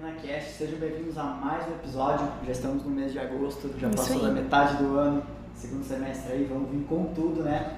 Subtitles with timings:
[0.00, 2.26] MinaCast, sejam bem-vindos a mais um episódio.
[2.46, 4.22] Já estamos no mês de agosto, já Isso passou aí.
[4.22, 5.22] da metade do ano,
[5.54, 7.76] segundo semestre aí, vamos vir com tudo, né?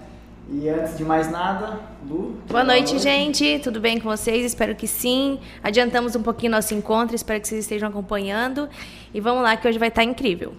[0.48, 2.36] E antes de mais nada, Lu.
[2.46, 3.58] Boa noite, gente.
[3.58, 4.44] Tudo bem com vocês?
[4.46, 5.40] Espero que sim.
[5.64, 8.68] Adiantamos um pouquinho nosso encontro, espero que vocês estejam acompanhando.
[9.12, 10.54] E vamos lá, que hoje vai estar incrível.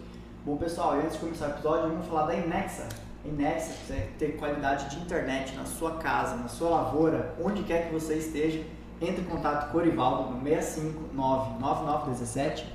[0.45, 2.89] Bom, pessoal, antes de começar o episódio, vamos falar da Inexa.
[3.23, 7.93] Inexa, você ter qualidade de internet na sua casa, na sua lavoura, onde quer que
[7.93, 8.61] você esteja
[9.07, 12.65] entre em contato com o Orivaldo no 659 9917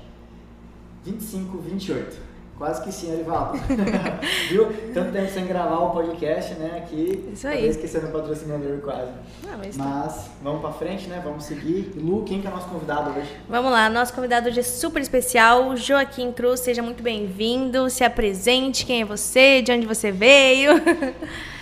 [1.05, 2.29] 2528.
[2.59, 3.57] Quase que sim, Orivaldo.
[4.51, 4.67] Viu?
[4.93, 6.83] Tanto tempo sem gravar o podcast, né?
[6.83, 7.29] Aqui.
[7.31, 7.65] Isso aí.
[7.65, 9.13] Esquecendo o patrocinador quase.
[9.47, 11.21] Não, mas, mas vamos pra frente, né?
[11.23, 11.93] Vamos seguir.
[11.95, 13.33] Lu, quem que é nosso convidado hoje?
[13.47, 16.59] Vamos lá, nosso convidado hoje é super especial, Joaquim Cruz.
[16.59, 17.89] Seja muito bem-vindo.
[17.89, 20.73] Se apresente, quem é você, de onde você veio.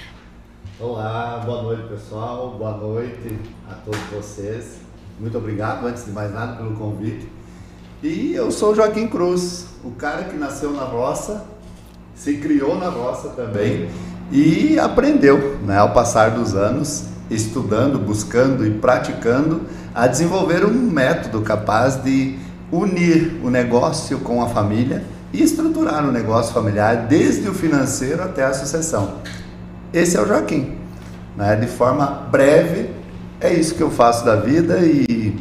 [0.79, 3.35] Olá, boa noite pessoal, boa noite
[3.67, 4.75] a todos vocês.
[5.19, 7.27] Muito obrigado, antes de mais nada, pelo convite.
[8.03, 11.45] E eu sou Joaquim Cruz, o cara que nasceu na roça,
[12.13, 13.89] se criou na roça também
[14.31, 19.61] e aprendeu, né, ao passar dos anos, estudando, buscando e praticando,
[19.95, 22.37] a desenvolver um método capaz de
[22.71, 25.03] unir o negócio com a família
[25.33, 29.15] e estruturar o negócio familiar desde o financeiro até a sucessão.
[29.93, 30.77] Esse é o Joaquim.
[31.35, 31.55] Né?
[31.55, 32.89] De forma breve,
[33.39, 35.37] é isso que eu faço da vida e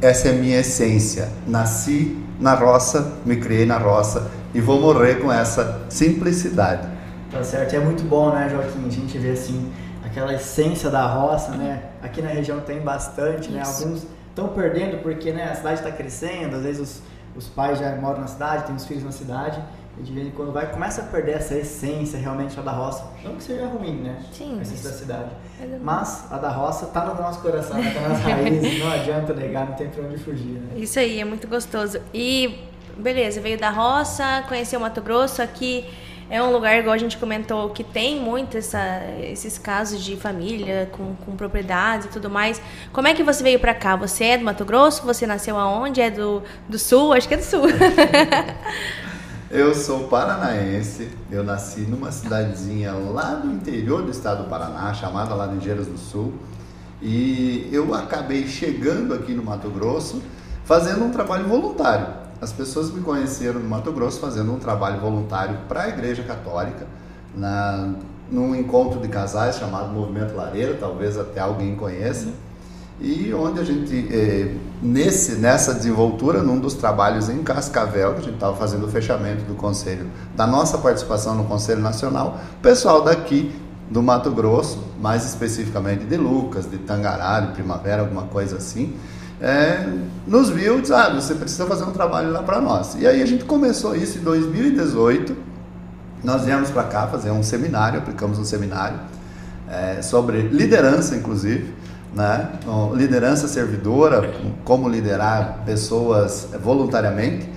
[0.00, 1.28] essa é a minha essência.
[1.46, 6.88] Nasci na roça, me criei na roça e vou morrer com essa simplicidade.
[7.30, 8.86] Tá certo, e é muito bom, né, Joaquim?
[8.86, 9.72] A gente vê assim
[10.04, 11.82] aquela essência da roça, né?
[12.02, 13.62] Aqui na região tem bastante, né?
[13.64, 17.02] Alguns estão perdendo porque né, a cidade está crescendo, às vezes os,
[17.36, 19.62] os pais já moram na cidade, têm os filhos na cidade
[19.98, 23.04] e de vez em quando vai, começa a perder essa essência realmente a da roça.
[23.22, 24.22] Não que seja ruim, né?
[24.32, 24.58] Sim.
[24.58, 25.30] A essência da cidade.
[25.82, 29.74] Mas a da roça tá no nosso coração, tá nas raízes, não adianta negar, não
[29.74, 30.76] tem pra onde fugir, né?
[30.76, 32.00] Isso aí, é muito gostoso.
[32.12, 32.58] E
[32.96, 35.84] beleza, veio da roça, conheceu o Mato Grosso, aqui
[36.32, 40.88] é um lugar, igual a gente comentou, que tem muito essa, esses casos de família
[40.90, 42.58] com, com propriedades e tudo mais.
[42.90, 43.96] Como é que você veio para cá?
[43.96, 45.04] Você é do Mato Grosso?
[45.04, 46.00] Você nasceu aonde?
[46.00, 47.12] É do, do Sul?
[47.12, 47.64] Acho que é do Sul.
[49.52, 55.34] Eu sou paranaense, eu nasci numa cidadezinha lá do interior do estado do Paraná, chamada
[55.34, 56.32] Laranjeiras do Sul,
[57.02, 60.22] e eu acabei chegando aqui no Mato Grosso
[60.64, 62.06] fazendo um trabalho voluntário.
[62.40, 66.86] As pessoas me conheceram no Mato Grosso fazendo um trabalho voluntário para a Igreja Católica,
[67.36, 67.92] na,
[68.30, 72.28] num encontro de casais chamado Movimento Lareira, talvez até alguém conheça
[73.02, 78.22] e onde a gente, é, nesse, nessa desenvoltura, num dos trabalhos em Cascavel, que a
[78.22, 83.02] gente estava fazendo o fechamento do Conselho, da nossa participação no Conselho Nacional, o pessoal
[83.02, 83.52] daqui
[83.90, 88.94] do Mato Grosso, mais especificamente de Lucas, de Tangará, de Primavera, alguma coisa assim,
[89.40, 89.84] é,
[90.24, 92.94] nos viu e disse, ah, você precisa fazer um trabalho lá para nós.
[92.94, 95.36] E aí a gente começou isso em 2018,
[96.22, 99.00] nós viemos para cá fazer um seminário, aplicamos um seminário
[99.68, 101.74] é, sobre liderança, inclusive,
[102.14, 102.50] né?
[102.94, 104.32] liderança servidora,
[104.64, 107.48] como liderar pessoas voluntariamente.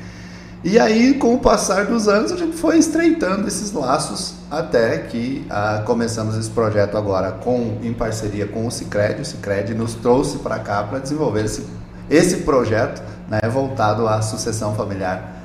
[0.64, 5.46] E aí, com o passar dos anos, a gente foi estreitando esses laços até que
[5.48, 9.22] ah, começamos esse projeto agora com, em parceria com o Cicred.
[9.22, 11.68] O Cicred nos trouxe para cá para desenvolver esse,
[12.10, 15.36] esse projeto né, voltado à sucessão familiar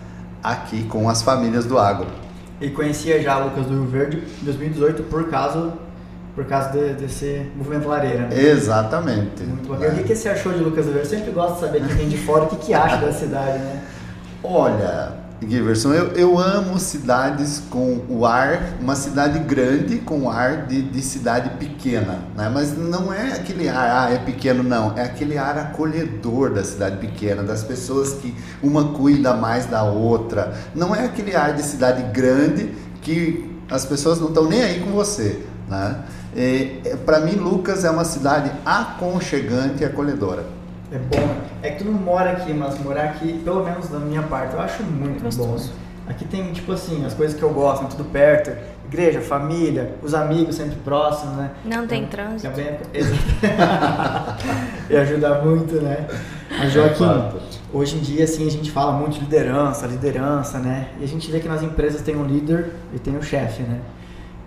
[0.43, 2.07] aqui com as famílias do agro.
[2.59, 5.75] E conhecia já Lucas do Rio Verde em 2018 por causa
[6.41, 8.29] por causa de, desse movimento lareira.
[8.29, 8.43] Né?
[8.43, 9.43] Exatamente.
[9.43, 9.85] Muito bom.
[9.85, 9.89] É.
[9.89, 11.09] O que, que você achou de Lucas do Verde?
[11.09, 13.83] Sempre gosto de saber quem vem de fora o que, que acha da cidade, né?
[14.43, 15.13] Olha,
[15.47, 20.81] Giverson, eu, eu amo cidades com o ar, uma cidade grande com o ar de,
[20.81, 22.51] de cidade pequena, né?
[22.53, 26.97] mas não é aquele ar, ah, é pequeno, não, é aquele ar acolhedor da cidade
[26.97, 32.03] pequena, das pessoas que uma cuida mais da outra, não é aquele ar de cidade
[32.15, 36.01] grande que as pessoas não estão nem aí com você, né?
[36.37, 40.45] É, para mim, Lucas é uma cidade aconchegante e acolhedora.
[40.93, 41.37] É bom.
[41.63, 44.61] É que tu não mora aqui, mas morar aqui, pelo menos da minha parte, eu
[44.61, 45.57] acho muito bom.
[46.09, 48.51] Aqui tem, tipo assim, as coisas que eu gosto, tudo perto.
[48.87, 51.51] Igreja, família, os amigos sempre próximos, né?
[51.65, 52.51] Não tem então, trânsito.
[52.51, 52.81] Também é...
[54.91, 56.09] e ajuda muito, né?
[56.59, 57.05] Mas, Joaquim,
[57.73, 60.89] hoje em dia, assim, a gente fala muito de liderança, liderança, né?
[61.01, 63.79] E a gente vê que nas empresas tem um líder e tem um chefe, né?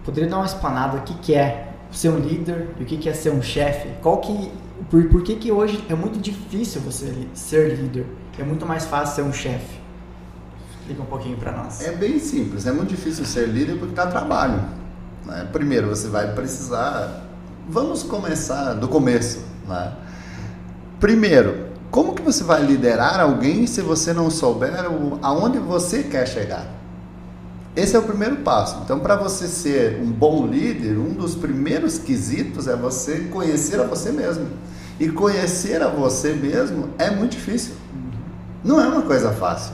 [0.04, 3.14] Poderia dar uma explanada o que, que é ser um líder e o que, é
[3.14, 3.88] ser um chefe?
[4.02, 4.52] Qual que,
[4.90, 8.06] por, por que, que hoje é muito difícil você ser líder?
[8.38, 9.80] É muito mais fácil ser um chefe?
[10.80, 11.82] Explica um pouquinho para nós.
[11.82, 14.62] É bem simples, é muito difícil ser líder porque dá trabalho.
[15.26, 15.48] Né?
[15.52, 17.26] Primeiro, você vai precisar.
[17.70, 19.46] Vamos começar do começo.
[19.68, 19.94] Né?
[21.00, 24.74] Primeiro, como que você vai liderar alguém se você não souber
[25.22, 26.66] aonde você quer chegar?
[27.76, 28.82] Esse é o primeiro passo.
[28.84, 33.84] Então, para você ser um bom líder, um dos primeiros quesitos é você conhecer a
[33.84, 34.48] você mesmo.
[35.00, 37.74] E conhecer a você mesmo é muito difícil.
[38.64, 39.74] Não é uma coisa fácil.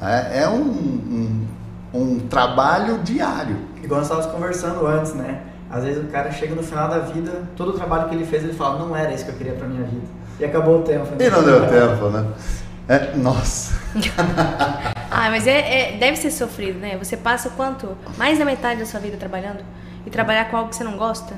[0.00, 1.46] É, é um, um,
[1.92, 3.58] um, trabalho diário.
[3.82, 5.42] Igual nós estávamos conversando antes, né?
[5.70, 8.44] Às vezes o cara chega no final da vida, todo o trabalho que ele fez,
[8.44, 10.06] ele fala, não era isso que eu queria para minha vida.
[10.40, 11.04] E acabou o tempo.
[11.04, 11.26] Né?
[11.26, 12.26] E não deu tempo, né?
[12.88, 13.74] É, nossa.
[15.18, 16.98] ah, mas é, é, deve ser sofrido, né?
[16.98, 17.96] Você passa quanto?
[18.18, 19.64] Mais da metade da sua vida trabalhando?
[20.04, 21.34] E trabalhar com algo que você não gosta?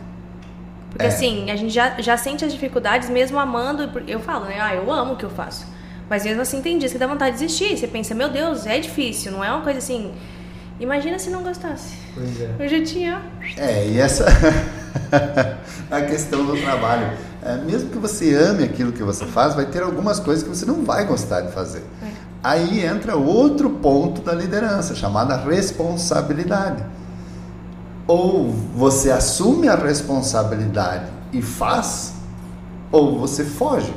[0.91, 1.09] Porque é.
[1.09, 3.89] assim, a gente já, já sente as dificuldades mesmo amando.
[4.09, 4.59] Eu falo, né?
[4.61, 5.65] Ah, eu amo o que eu faço.
[6.11, 7.79] Mas mesmo assim tem dias que dá vontade de desistir.
[7.79, 10.13] Você pensa, meu Deus, é difícil, não é uma coisa assim.
[10.81, 11.95] Imagina se não gostasse.
[12.15, 12.51] Pois é.
[12.59, 13.23] Eu já tinha.
[13.57, 14.27] É, e essa.
[15.89, 17.17] a questão do trabalho.
[17.45, 20.67] É, mesmo que você ame aquilo que você faz, vai ter algumas coisas que você
[20.67, 21.85] não vai gostar de fazer.
[22.03, 22.28] É.
[22.43, 26.85] Aí entra outro ponto da liderança, chamada responsabilidade.
[28.07, 32.15] Ou você assume a responsabilidade e faz,
[32.91, 33.93] ou você foge.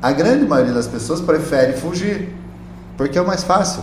[0.00, 2.34] A grande maioria das pessoas prefere fugir,
[2.96, 3.82] porque é o mais fácil.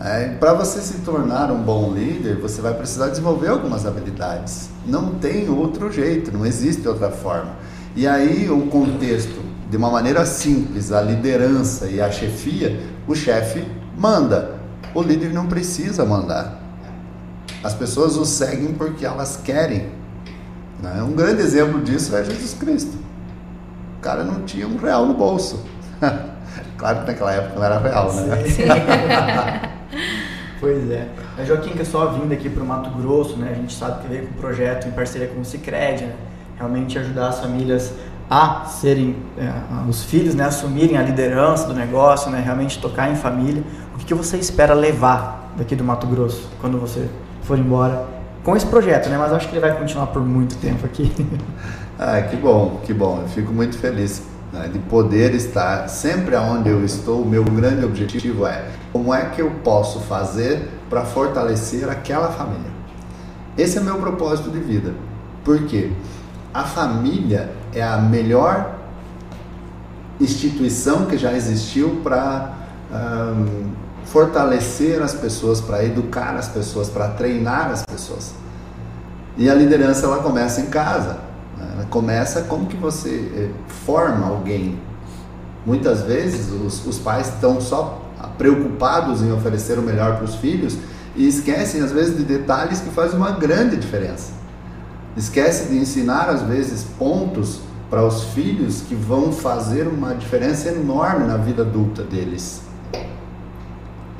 [0.00, 4.68] É, Para você se tornar um bom líder, você vai precisar desenvolver algumas habilidades.
[4.86, 7.52] Não tem outro jeito, não existe outra forma.
[7.94, 13.64] E aí o contexto, de uma maneira simples, a liderança e a chefia, o chefe
[13.96, 14.56] manda.
[14.94, 16.60] O líder não precisa mandar.
[17.62, 19.90] As pessoas o seguem porque elas querem.
[20.80, 21.02] Né?
[21.02, 23.06] Um grande exemplo disso é Jesus Cristo
[24.06, 25.64] cara não tinha um real no bolso.
[26.78, 28.36] claro que naquela época não era real, né?
[30.60, 31.08] pois é.
[31.36, 33.50] Mas Joaquim, que é só vindo aqui para o Mato Grosso, né?
[33.50, 36.14] A gente sabe que veio com um projeto em parceria com o Cicred, né?
[36.56, 37.92] Realmente ajudar as famílias
[38.28, 39.52] a serem, é,
[39.88, 40.44] os filhos, né?
[40.44, 42.42] Assumirem a liderança do negócio, né?
[42.44, 43.62] Realmente tocar em família.
[43.94, 47.08] O que, que você espera levar daqui do Mato Grosso quando você
[47.42, 48.06] for embora
[48.42, 49.16] com esse projeto, né?
[49.18, 51.12] Mas acho que ele vai continuar por muito tempo aqui.
[51.98, 53.22] Ah, que bom, que bom.
[53.22, 57.22] Eu fico muito feliz né, de poder estar sempre onde eu estou.
[57.22, 62.70] O meu grande objetivo é como é que eu posso fazer para fortalecer aquela família.
[63.56, 64.92] Esse é meu propósito de vida.
[65.42, 65.90] Por quê?
[66.56, 68.76] A família é a melhor
[70.18, 72.50] instituição que já existiu para
[72.90, 73.72] um,
[74.06, 78.32] fortalecer as pessoas, para educar as pessoas, para treinar as pessoas.
[79.36, 81.18] E a liderança ela começa em casa.
[81.58, 81.84] Né?
[81.90, 83.50] Começa como que você eh,
[83.84, 84.80] forma alguém.
[85.66, 88.00] Muitas vezes os, os pais estão só
[88.38, 90.78] preocupados em oferecer o melhor para os filhos
[91.14, 94.45] e esquecem às vezes de detalhes que fazem uma grande diferença.
[95.16, 101.26] Esquece de ensinar às vezes pontos para os filhos que vão fazer uma diferença enorme
[101.26, 102.62] na vida adulta deles.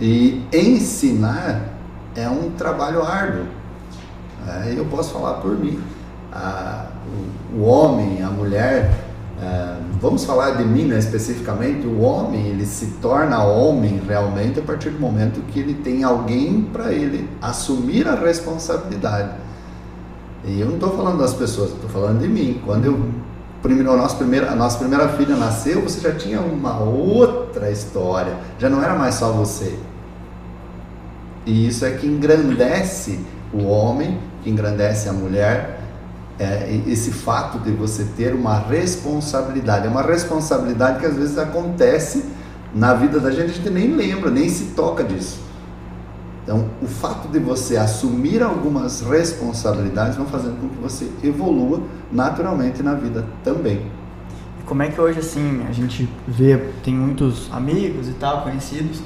[0.01, 1.75] E ensinar
[2.15, 3.47] é um trabalho árduo.
[4.47, 5.83] É, eu posso falar por mim
[7.55, 8.91] o, o, homem, a mulher,
[9.41, 14.63] é, vamos falar de mim né, especificamente, o homem ele se torna homem realmente a
[14.63, 19.31] partir do momento que ele tem alguém para ele assumir a responsabilidade.
[20.45, 22.61] E eu não estou falando das pessoas, estou falando de mim.
[22.65, 22.99] Quando eu
[23.65, 28.69] a, nossa primeira, a nossa primeira filha nasceu, você já tinha uma outra história, já
[28.69, 29.77] não era mais só você.
[31.45, 33.21] E isso é que engrandece
[33.53, 35.81] o homem, que engrandece a mulher,
[36.39, 39.87] é, esse fato de você ter uma responsabilidade.
[39.87, 42.25] É uma responsabilidade que às vezes acontece
[42.75, 45.46] na vida da gente, a gente nem lembra, nem se toca disso.
[46.47, 51.81] Então, o fato de você assumir algumas responsabilidades vão fazendo com que você evolua
[52.13, 53.85] naturalmente na vida também.
[54.65, 59.03] Como é que hoje, assim, a gente vê, tem muitos amigos e tal, conhecidos,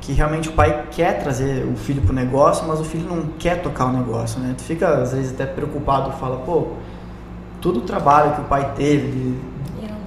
[0.00, 3.26] que realmente o pai quer trazer o filho para o negócio, mas o filho não
[3.40, 4.54] quer tocar o negócio, né?
[4.56, 6.68] Tu fica às vezes até preocupado, fala, pô,
[7.60, 9.34] todo o trabalho que o pai teve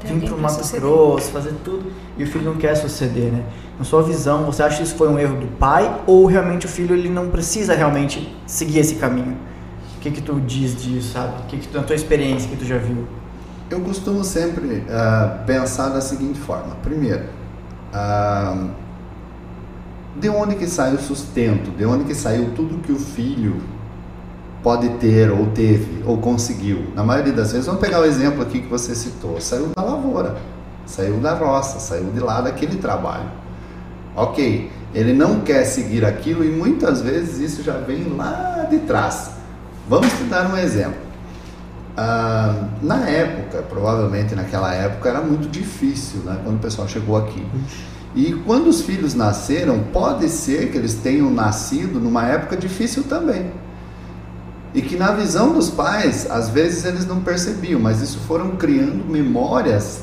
[0.06, 3.44] de vir para o Mato Grosso, fazer tudo, e o filho não quer suceder, né?
[3.77, 6.69] Na sua visão, você acha que isso foi um erro do pai ou realmente o
[6.69, 9.38] filho ele não precisa realmente seguir esse caminho?
[9.96, 11.43] O que que tu diz disso, sabe?
[11.43, 13.07] O que que tu, na tua experiência que tu já viu?
[13.69, 16.75] Eu costumo sempre uh, pensar da seguinte forma.
[16.81, 17.25] Primeiro,
[17.93, 18.69] uh,
[20.15, 21.69] de onde que sai o sustento?
[21.69, 23.62] De onde que saiu tudo que o filho
[24.63, 26.88] pode ter ou teve ou conseguiu?
[26.96, 30.36] Na maioria das vezes, vamos pegar o exemplo aqui que você citou, saiu da lavoura,
[30.86, 33.29] saiu da roça, saiu de lá daquele trabalho.
[34.17, 39.31] Ok, ele não quer seguir aquilo e muitas vezes isso já vem lá de trás.
[39.88, 41.05] Vamos te dar um exemplo.
[41.95, 46.41] ah, na época, provavelmente naquela época, era muito difícil, né?
[46.43, 47.45] Quando o pessoal chegou aqui.
[48.15, 53.51] E quando os filhos nasceram, pode ser que eles tenham nascido numa época difícil também.
[54.74, 59.05] E que na visão dos pais, às vezes eles não percebiam, mas isso foram criando
[59.09, 60.01] memórias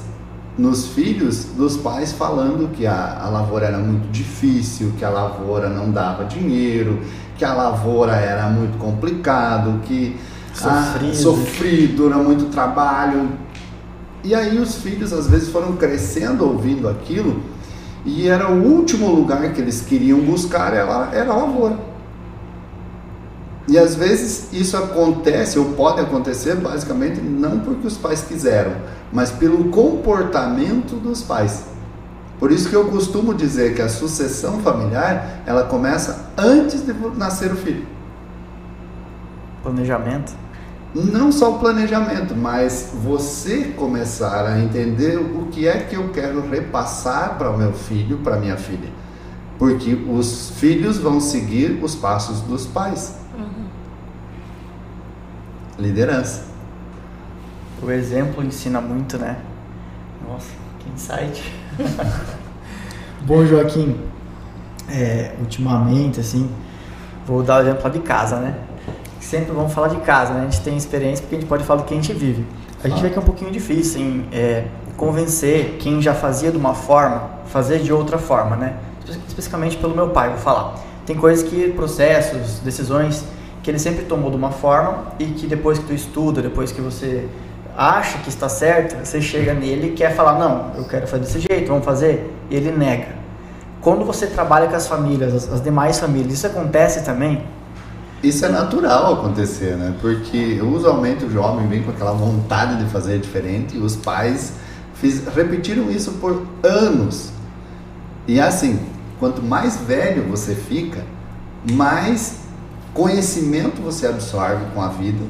[0.56, 5.68] nos filhos dos pais falando que a, a lavoura era muito difícil, que a lavoura
[5.68, 7.00] não dava dinheiro,
[7.36, 10.16] que a lavoura era muito complicado, que
[10.52, 13.30] sofrido, ah, sofrido era muito trabalho.
[14.22, 17.42] E aí os filhos às vezes foram crescendo ouvindo aquilo
[18.04, 21.93] e era o último lugar que eles queriam buscar era, era a lavoura.
[23.66, 28.72] E às vezes isso acontece ou pode acontecer basicamente não porque os pais quiseram,
[29.12, 31.64] mas pelo comportamento dos pais.
[32.38, 37.52] Por isso que eu costumo dizer que a sucessão familiar, ela começa antes de nascer
[37.52, 37.86] o filho.
[39.62, 40.34] Planejamento?
[40.94, 46.46] Não só o planejamento, mas você começar a entender o que é que eu quero
[46.48, 48.90] repassar para o meu filho, para minha filha.
[49.58, 53.23] Porque os filhos vão seguir os passos dos pais.
[55.78, 56.42] Liderança.
[57.82, 59.36] O exemplo ensina muito, né?
[60.26, 61.52] Nossa, que insight.
[63.26, 63.98] Bom, Joaquim,
[64.88, 66.48] é, ultimamente, assim,
[67.26, 68.54] vou dar o exemplo de casa, né?
[69.20, 70.40] Sempre vamos falar de casa, né?
[70.40, 72.46] A gente tem experiência porque a gente pode falar do que a gente vive.
[72.82, 74.66] A gente vê que é um pouquinho difícil em é,
[74.96, 78.76] convencer quem já fazia de uma forma, fazer de outra forma, né?
[79.26, 80.74] Especificamente pelo meu pai, vou falar.
[81.06, 83.24] Tem coisas que, processos, decisões
[83.64, 86.82] que ele sempre tomou de uma forma e que depois que tu estuda, depois que
[86.82, 87.26] você
[87.74, 91.40] acha que está certo, você chega nele e quer falar, não, eu quero fazer desse
[91.40, 93.08] jeito, vamos fazer, e ele nega.
[93.80, 97.42] Quando você trabalha com as famílias, as, as demais famílias, isso acontece também?
[98.22, 99.94] Isso é natural acontecer, né?
[100.00, 104.52] Porque usualmente o jovem vem com aquela vontade de fazer diferente e os pais
[104.94, 107.30] fiz, repetiram isso por anos.
[108.28, 108.78] E assim,
[109.18, 111.02] quanto mais velho você fica,
[111.72, 112.43] mais
[112.94, 115.24] conhecimento você absorve com a vida,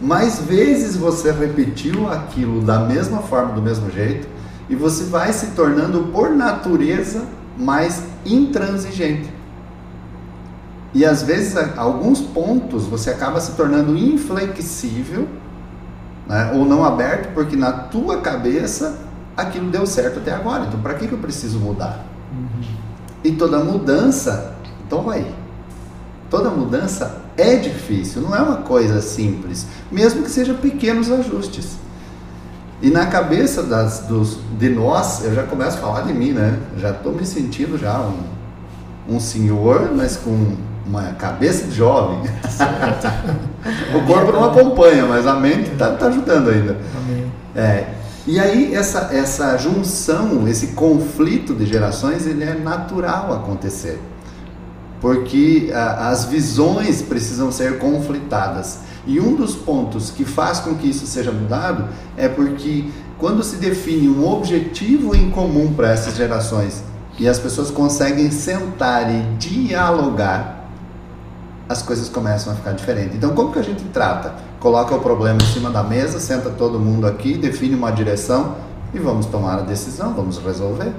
[0.00, 4.28] mais vezes você repetiu aquilo da mesma forma, do mesmo jeito,
[4.70, 7.24] e você vai se tornando, por natureza,
[7.58, 9.28] mais intransigente.
[10.94, 15.28] E às vezes, alguns pontos você acaba se tornando inflexível,
[16.26, 18.98] né, ou não aberto, porque na tua cabeça
[19.36, 20.66] aquilo deu certo até agora.
[20.66, 22.04] Então, para que, que eu preciso mudar?
[22.32, 22.62] Uhum.
[23.24, 24.54] E toda mudança
[24.88, 25.26] dói.
[26.30, 31.78] Toda mudança é difícil, não é uma coisa simples, mesmo que sejam pequenos ajustes.
[32.82, 36.58] E na cabeça das, dos, de nós, eu já começo a falar de mim, né?
[36.76, 40.54] Já estou me sentindo já um, um senhor, mas com
[40.86, 42.20] uma cabeça de jovem.
[43.96, 46.76] o corpo não acompanha, mas a mente está tá ajudando ainda.
[47.56, 47.86] É,
[48.26, 53.98] e aí essa, essa junção, esse conflito de gerações, ele é natural acontecer
[55.00, 58.80] porque a, as visões precisam ser conflitadas.
[59.06, 62.86] E um dos pontos que faz com que isso seja mudado é porque
[63.18, 66.82] quando se define um objetivo em comum para essas gerações
[67.18, 70.68] e as pessoas conseguem sentar e dialogar,
[71.68, 73.16] as coisas começam a ficar diferentes.
[73.16, 74.34] Então, como que a gente trata?
[74.60, 78.56] Coloca o problema em cima da mesa, senta todo mundo aqui, define uma direção
[78.94, 80.92] e vamos tomar a decisão, vamos resolver.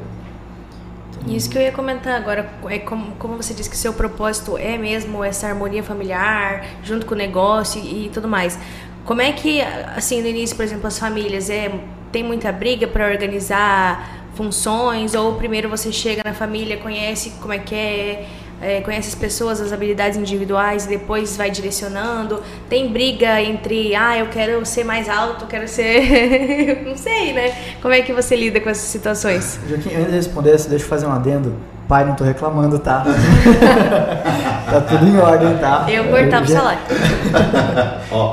[1.27, 4.77] Isso que eu ia comentar agora, é como, como você disse que seu propósito é
[4.77, 8.57] mesmo essa harmonia familiar, junto com o negócio e, e tudo mais.
[9.05, 9.61] Como é que,
[9.95, 11.71] assim, no início, por exemplo, as famílias, é,
[12.11, 15.13] tem muita briga para organizar funções?
[15.13, 18.27] Ou primeiro você chega na família, conhece como é que é,
[18.61, 22.41] é, conhece as pessoas, as habilidades individuais e depois vai direcionando.
[22.69, 26.83] Tem briga entre, ah, eu quero ser mais alto, eu quero ser.
[26.85, 27.53] não sei, né?
[27.81, 29.59] Como é que você lida com essas situações?
[29.67, 31.55] Joaquim, antes de responder, deixa eu fazer um adendo.
[31.87, 33.03] Pai, não tô reclamando, tá?
[34.69, 35.87] tá tudo em ordem, tá?
[35.89, 36.81] Eu cortava o salário.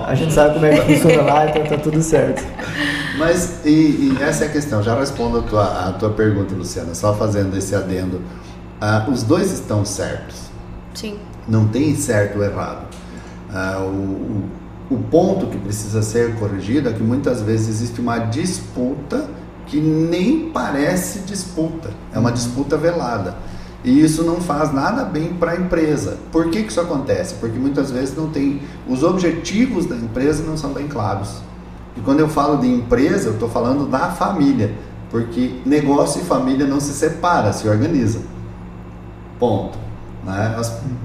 [0.07, 2.45] a gente sabe como é que funciona lá, então tá tudo certo.
[3.17, 4.83] Mas, e, e essa é a questão.
[4.83, 8.21] Já respondo a tua, a tua pergunta, Luciana, só fazendo esse adendo
[8.81, 10.51] ah, os dois estão certos.
[10.95, 11.19] Sim.
[11.49, 12.87] Não tem certo ou errado.
[13.53, 14.45] Ah, o,
[14.91, 19.29] o ponto que precisa ser corrigido é que muitas vezes existe uma disputa
[19.67, 23.37] que nem parece disputa, é uma disputa velada.
[23.85, 26.19] E isso não faz nada bem para a empresa.
[26.33, 27.35] Por que, que isso acontece?
[27.35, 28.61] Porque muitas vezes não tem.
[28.89, 31.37] Os objetivos da empresa não são bem claros.
[31.97, 34.75] E quando eu falo de empresa, eu estou falando da família.
[35.09, 38.21] Porque negócio e família não se separa, se organiza.
[39.39, 39.79] Ponto.
[40.25, 40.57] Né?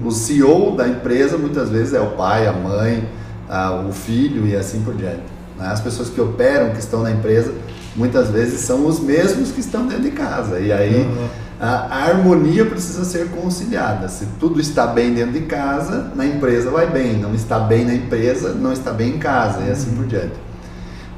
[0.04, 3.08] O CEO da empresa muitas vezes é o pai, a mãe,
[3.48, 5.22] a, o filho e assim por diante.
[5.58, 5.66] Né?
[5.66, 7.52] As pessoas que operam, que estão na empresa,
[7.94, 10.58] muitas vezes são os mesmos que estão dentro de casa.
[10.58, 11.28] E aí uhum.
[11.60, 14.08] a, a, harmonia precisa ser conciliada.
[14.08, 17.18] Se tudo está bem dentro de casa, na empresa vai bem.
[17.18, 19.96] Não está bem na empresa, não está bem em casa e assim uhum.
[19.96, 20.34] por diante.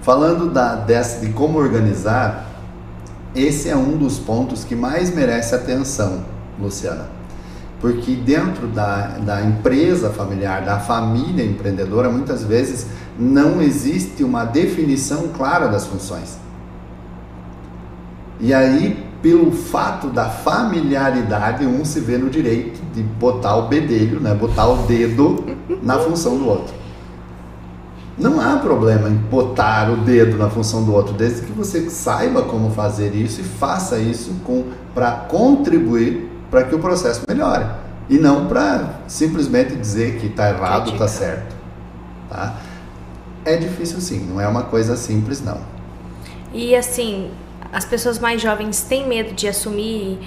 [0.03, 2.51] Falando da, dessa, de como organizar,
[3.35, 6.25] esse é um dos pontos que mais merece atenção,
[6.59, 7.09] Luciana.
[7.81, 12.87] Porque dentro da, da empresa familiar, da família empreendedora, muitas vezes
[13.19, 16.39] não existe uma definição clara das funções.
[18.41, 24.21] E aí, pelo fato da familiaridade, um se vê no direito de botar o bedelho,
[24.21, 25.45] né, botar o dedo
[25.83, 26.75] na função do outro.
[28.17, 32.43] Não há problema em botar o dedo na função do outro, desde que você saiba
[32.43, 34.33] como fazer isso e faça isso
[34.95, 37.67] para contribuir para que o processo melhore.
[38.09, 41.55] E não para simplesmente dizer que está errado, está certo.
[42.29, 42.57] Tá?
[43.45, 45.61] É difícil sim, não é uma coisa simples não.
[46.53, 47.31] E assim,
[47.73, 50.19] as pessoas mais jovens têm medo de assumir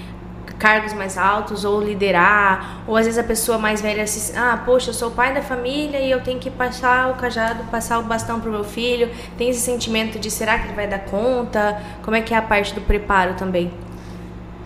[0.58, 4.90] cargos mais altos ou liderar, ou às vezes a pessoa mais velha se, ah, poxa,
[4.90, 8.02] eu sou o pai da família e eu tenho que passar o cajado, passar o
[8.02, 9.08] bastão pro meu filho.
[9.36, 11.80] Tem esse sentimento de será que ele vai dar conta?
[12.02, 13.70] Como é que é a parte do preparo também?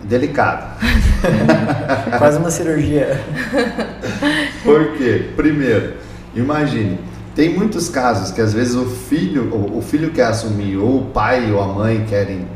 [0.05, 0.77] Delicado.
[2.17, 3.19] Quase uma cirurgia.
[4.63, 5.29] Por quê?
[5.35, 5.93] Primeiro,
[6.35, 6.99] imagine,
[7.35, 11.51] tem muitos casos que às vezes o filho, o filho quer assumir, ou o pai
[11.51, 12.47] ou a mãe querem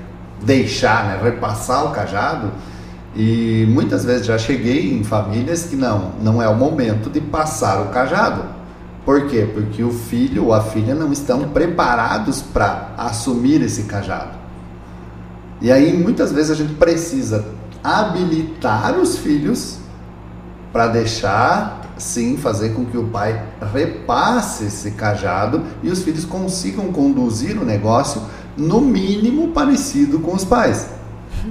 [0.44, 2.52] deixar, né, repassar o cajado,
[3.16, 7.82] e muitas vezes já cheguei em famílias que não, não é o momento de passar
[7.82, 8.44] o cajado.
[9.04, 9.50] Por quê?
[9.52, 14.37] Porque o filho ou a filha não estão preparados para assumir esse cajado.
[15.62, 17.46] E aí muitas vezes a gente precisa
[17.84, 19.80] habilitar os filhos
[20.72, 26.92] para deixar sim fazer com que o pai repasse esse cajado e os filhos consigam
[26.92, 28.22] conduzir o negócio
[28.56, 30.88] no mínimo parecido com os pais.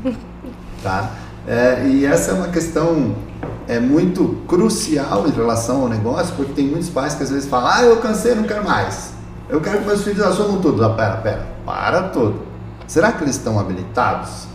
[0.82, 1.10] Tá?
[1.48, 3.16] É, e essa é uma questão
[3.66, 7.70] é muito crucial em relação ao negócio, porque tem muitos pais que às vezes falam:
[7.72, 9.12] Ah, eu cansei, não quero mais.
[9.48, 10.84] Eu quero que meus filhos assumam tudo.
[10.84, 12.45] Ah, pera, pera, para tudo.
[12.86, 14.46] Será que eles estão habilitados?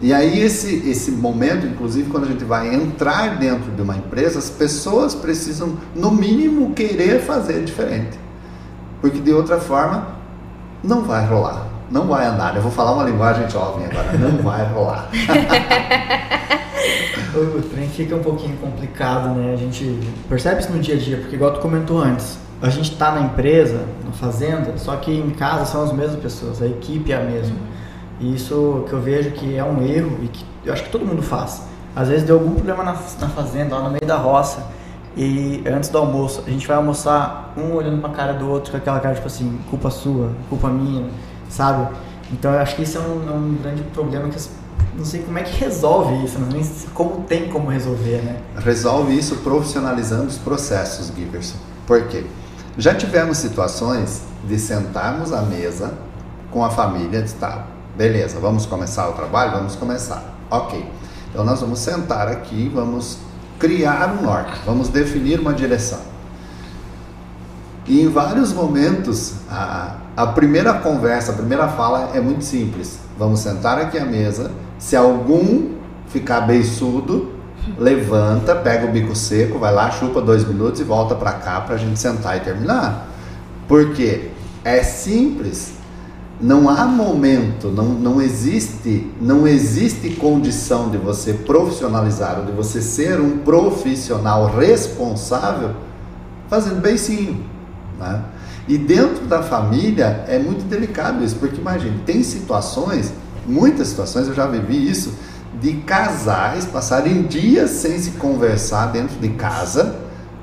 [0.00, 4.40] E aí esse, esse momento, inclusive, quando a gente vai entrar dentro de uma empresa,
[4.40, 8.18] as pessoas precisam, no mínimo, querer fazer diferente.
[9.00, 10.08] Porque de outra forma,
[10.82, 11.68] não vai rolar.
[11.88, 12.56] Não vai andar.
[12.56, 14.12] Eu vou falar uma linguagem jovem agora.
[14.18, 15.08] Não vai rolar.
[17.36, 19.54] o trem fica um pouquinho complicado, né?
[19.54, 22.92] A gente percebe isso no dia a dia, porque igual tu comentou antes, a gente
[22.92, 27.10] está na empresa, na fazenda, só que em casa são as mesmas pessoas, a equipe
[27.10, 27.56] é a mesma.
[28.20, 31.04] E isso que eu vejo que é um erro e que eu acho que todo
[31.04, 31.62] mundo faz.
[31.94, 34.64] Às vezes deu algum problema na, na fazenda, lá no meio da roça,
[35.16, 38.76] e antes do almoço, a gente vai almoçar um olhando pra cara do outro com
[38.76, 41.10] aquela cara tipo assim, culpa sua, culpa minha,
[41.50, 41.92] sabe?
[42.32, 44.38] Então eu acho que isso é um, é um grande problema que
[44.96, 46.62] não sei como é que resolve isso, nem
[46.94, 48.36] como tem como resolver, né?
[48.58, 51.56] Resolve isso profissionalizando os processos, Giverson.
[51.86, 52.24] Por quê?
[52.78, 55.92] Já tivemos situações de sentarmos à mesa
[56.50, 59.52] com a família de tá, beleza, vamos começar o trabalho?
[59.52, 60.22] Vamos começar.
[60.50, 60.84] Ok.
[61.30, 63.18] Então nós vamos sentar aqui, vamos
[63.58, 66.00] criar um norte, vamos definir uma direção.
[67.86, 73.00] E em vários momentos, a, a primeira conversa, a primeira fala é muito simples.
[73.18, 74.50] Vamos sentar aqui à mesa.
[74.78, 75.74] Se algum
[76.06, 77.32] ficar beiçudo,
[77.78, 81.76] levanta, pega o bico seco, vai lá, chupa dois minutos e volta para cá para
[81.76, 83.08] a gente sentar e terminar.
[83.68, 84.30] Porque
[84.64, 85.74] é simples,
[86.40, 92.82] não há momento, não, não existe, não existe condição de você profissionalizar ou de você
[92.82, 95.70] ser um profissional responsável
[96.48, 97.44] fazendo beicinho,
[97.98, 98.24] né?
[98.68, 103.12] E dentro da família é muito delicado isso, porque imagine, tem situações,
[103.46, 105.12] muitas situações, eu já vivi isso,
[105.62, 110.00] de casais passarem dias sem se conversar dentro de casa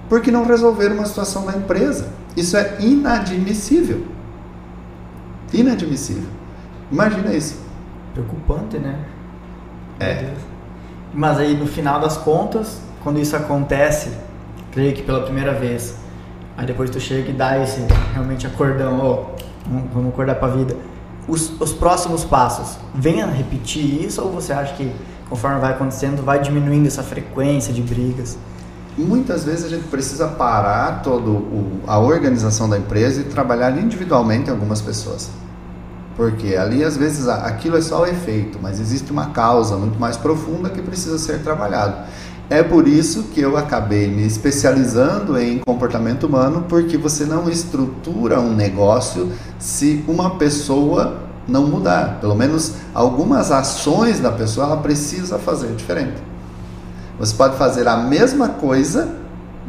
[0.07, 2.07] porque não resolveram uma situação na empresa.
[2.37, 4.05] Isso é inadmissível.
[5.53, 6.29] Inadmissível.
[6.89, 7.59] Imagina isso.
[8.13, 8.97] Preocupante, né?
[9.99, 10.33] É.
[11.13, 14.11] Mas aí no final das contas, quando isso acontece,
[14.71, 15.95] creio que pela primeira vez,
[16.57, 17.81] aí depois tu chega e dá esse
[18.13, 20.75] realmente acordão, ó, oh, vamos acordar pra vida
[21.29, 22.77] os, os próximos passos?
[22.93, 24.91] Venha repetir isso ou você acha que
[25.29, 28.37] conforme vai acontecendo vai diminuindo essa frequência de brigas?
[28.97, 31.41] Muitas vezes a gente precisa parar toda
[31.87, 35.29] a organização da empresa e trabalhar individualmente algumas pessoas.
[36.17, 40.17] Porque ali às vezes aquilo é só o efeito, mas existe uma causa muito mais
[40.17, 41.95] profunda que precisa ser trabalhado.
[42.49, 48.39] É por isso que eu acabei me especializando em comportamento humano, porque você não estrutura
[48.39, 52.19] um negócio se uma pessoa não mudar.
[52.21, 56.21] Pelo menos algumas ações da pessoa ela precisa fazer diferente.
[57.19, 59.15] Você pode fazer a mesma coisa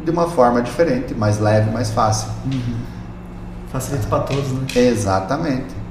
[0.03, 2.29] de uma forma diferente, mais leve, mais fácil.
[2.45, 2.75] Uhum.
[3.71, 4.65] Facilita para todos, né?
[4.75, 5.81] Exatamente.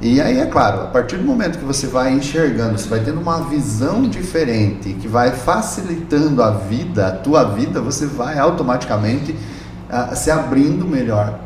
[0.00, 3.20] E aí, é claro, a partir do momento que você vai enxergando, você vai tendo
[3.20, 10.16] uma visão diferente, que vai facilitando a vida, a tua vida, você vai automaticamente uh,
[10.16, 11.38] se abrindo melhor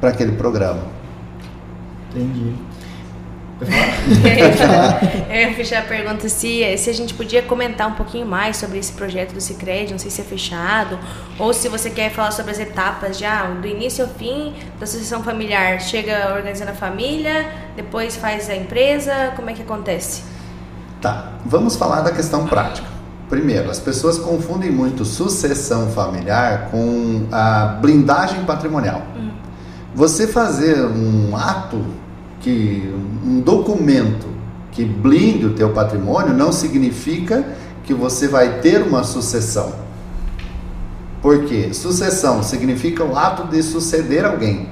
[0.00, 0.82] para aquele programa.
[2.10, 2.54] Entendi.
[5.30, 8.78] Eu ia fechar a pergunta se, se a gente podia comentar um pouquinho mais sobre
[8.78, 10.98] esse projeto do Cicred, não sei se é fechado,
[11.38, 15.22] ou se você quer falar sobre as etapas já do início ao fim da associação
[15.22, 15.80] familiar.
[15.80, 20.22] Chega organizando a família, depois faz a empresa, como é que acontece?
[21.00, 22.88] Tá, vamos falar da questão prática.
[23.30, 29.02] Primeiro, as pessoas confundem muito sucessão familiar com a blindagem patrimonial.
[29.16, 29.30] Hum.
[29.94, 31.84] Você fazer um ato
[32.46, 34.28] que um documento
[34.70, 37.44] que blinde o teu patrimônio não significa
[37.82, 39.74] que você vai ter uma sucessão.
[41.20, 41.74] Por quê?
[41.74, 44.68] Sucessão significa o ato de suceder alguém.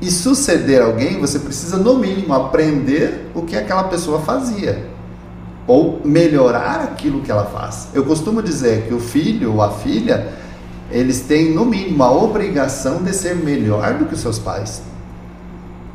[0.00, 4.88] E suceder alguém, você precisa no mínimo aprender o que aquela pessoa fazia
[5.66, 7.88] ou melhorar aquilo que ela faz.
[7.92, 10.32] Eu costumo dizer que o filho ou a filha,
[10.90, 14.88] eles têm no mínimo a obrigação de ser melhor do que os seus pais.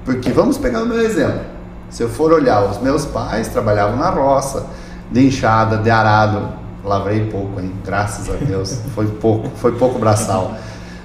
[0.06, 1.42] Porque vamos pegar o meu exemplo.
[1.90, 4.68] Se eu for olhar, os meus pais trabalhavam na roça,
[5.12, 6.50] de enxada, de arado.
[6.84, 7.74] Lavrei pouco, hein?
[7.84, 8.80] Graças a Deus.
[8.94, 10.56] Foi pouco, foi pouco braçal.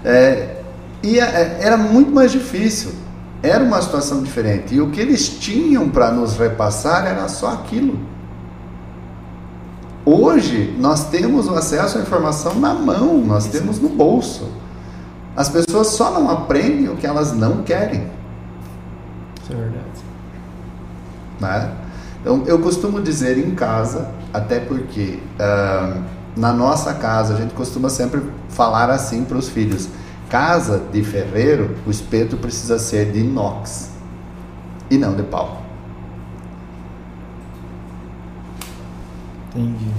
[0.04, 0.56] É,
[1.02, 2.92] e é, é, era muito mais difícil.
[3.42, 4.74] Era uma situação diferente.
[4.74, 7.98] E o que eles tinham para nos repassar era só aquilo.
[10.04, 14.48] Hoje, nós temos o acesso à informação na mão, nós temos no bolso.
[15.36, 18.19] As pessoas só não aprendem o que elas não querem.
[19.50, 20.00] É verdade.
[21.40, 21.72] Né?
[22.20, 26.02] Então, eu costumo dizer em casa, até porque uh,
[26.36, 29.88] na nossa casa a gente costuma sempre falar assim para os filhos:
[30.28, 33.90] casa de ferreiro, o espeto precisa ser de inox
[34.90, 35.62] e não de pau.
[39.54, 39.90] Entendi.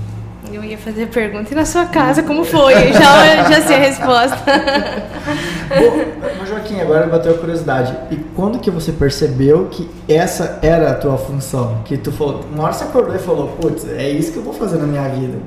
[0.52, 2.74] Eu ia fazer a pergunta, e na sua casa, como foi?
[2.92, 4.38] já, já sei a resposta.
[6.40, 7.96] Bom, Joaquim, agora bateu a curiosidade.
[8.12, 11.82] E quando que você percebeu que essa era a tua função?
[11.86, 14.54] Que tu falou, uma hora você acordou e falou, putz, é isso que eu vou
[14.54, 15.38] fazer na minha vida.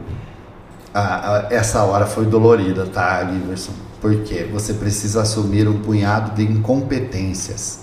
[0.94, 3.72] Ah, essa hora foi dolorida, tá, Giverson?
[4.00, 7.80] Porque você precisa assumir um punhado de incompetências,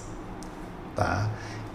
[0.95, 1.27] tá?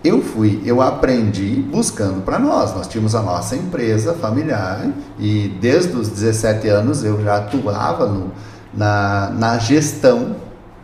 [0.06, 2.72] Eu fui, eu aprendi buscando para nós.
[2.72, 4.86] Nós tínhamos a nossa empresa familiar
[5.18, 8.30] e desde os 17 anos eu já atuava no,
[8.72, 10.36] na, na gestão,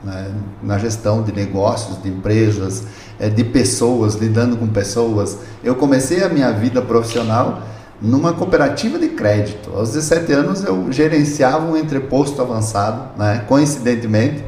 [0.03, 0.33] né?
[0.61, 2.83] na gestão de negócios, de empresas,
[3.21, 5.39] é, de pessoas, lidando com pessoas.
[5.63, 7.63] Eu comecei a minha vida profissional
[8.01, 9.71] numa cooperativa de crédito.
[9.73, 13.45] Aos 17 anos eu gerenciava um entreposto avançado, né?
[13.47, 14.43] coincidentemente,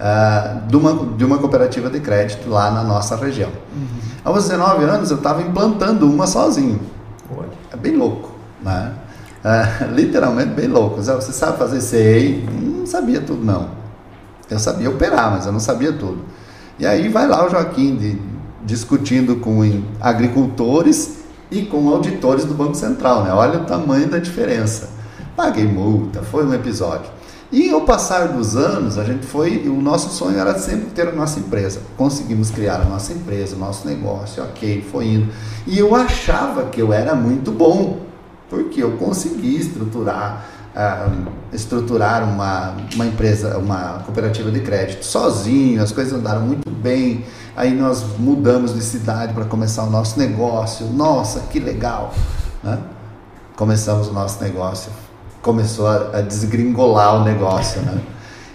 [0.00, 3.50] uh, de, uma, de uma cooperativa de crédito lá na nossa região.
[3.72, 3.86] Uhum.
[4.24, 6.80] Aos 19 anos eu estava implantando uma sozinho.
[7.72, 8.32] É bem louco,
[8.62, 8.92] né?
[9.44, 11.02] É, literalmente bem louco.
[11.02, 12.48] Você sabe fazer CEI?
[12.50, 13.68] Não sabia tudo, não.
[14.50, 16.24] Eu sabia operar, mas eu não sabia tudo.
[16.78, 18.20] E aí vai lá o Joaquim de,
[18.64, 23.32] discutindo com agricultores e com auditores do Banco Central, né?
[23.32, 24.90] Olha o tamanho da diferença.
[25.36, 27.10] Paguei multa, foi um episódio.
[27.52, 31.12] E ao passar dos anos, a gente foi, o nosso sonho era sempre ter a
[31.12, 31.80] nossa empresa.
[31.96, 35.32] Conseguimos criar a nossa empresa, o nosso negócio, ok, foi indo.
[35.66, 38.02] E eu achava que eu era muito bom,
[38.48, 45.90] porque eu consegui estruturar, uh, estruturar uma, uma empresa, uma cooperativa de crédito sozinho, as
[45.90, 47.24] coisas andaram muito bem.
[47.56, 50.86] Aí nós mudamos de cidade para começar o nosso negócio.
[50.86, 52.14] Nossa, que legal!
[52.62, 52.78] Né?
[53.56, 54.92] Começamos o nosso negócio
[55.42, 58.00] começou a, a desgringolar o negócio, né?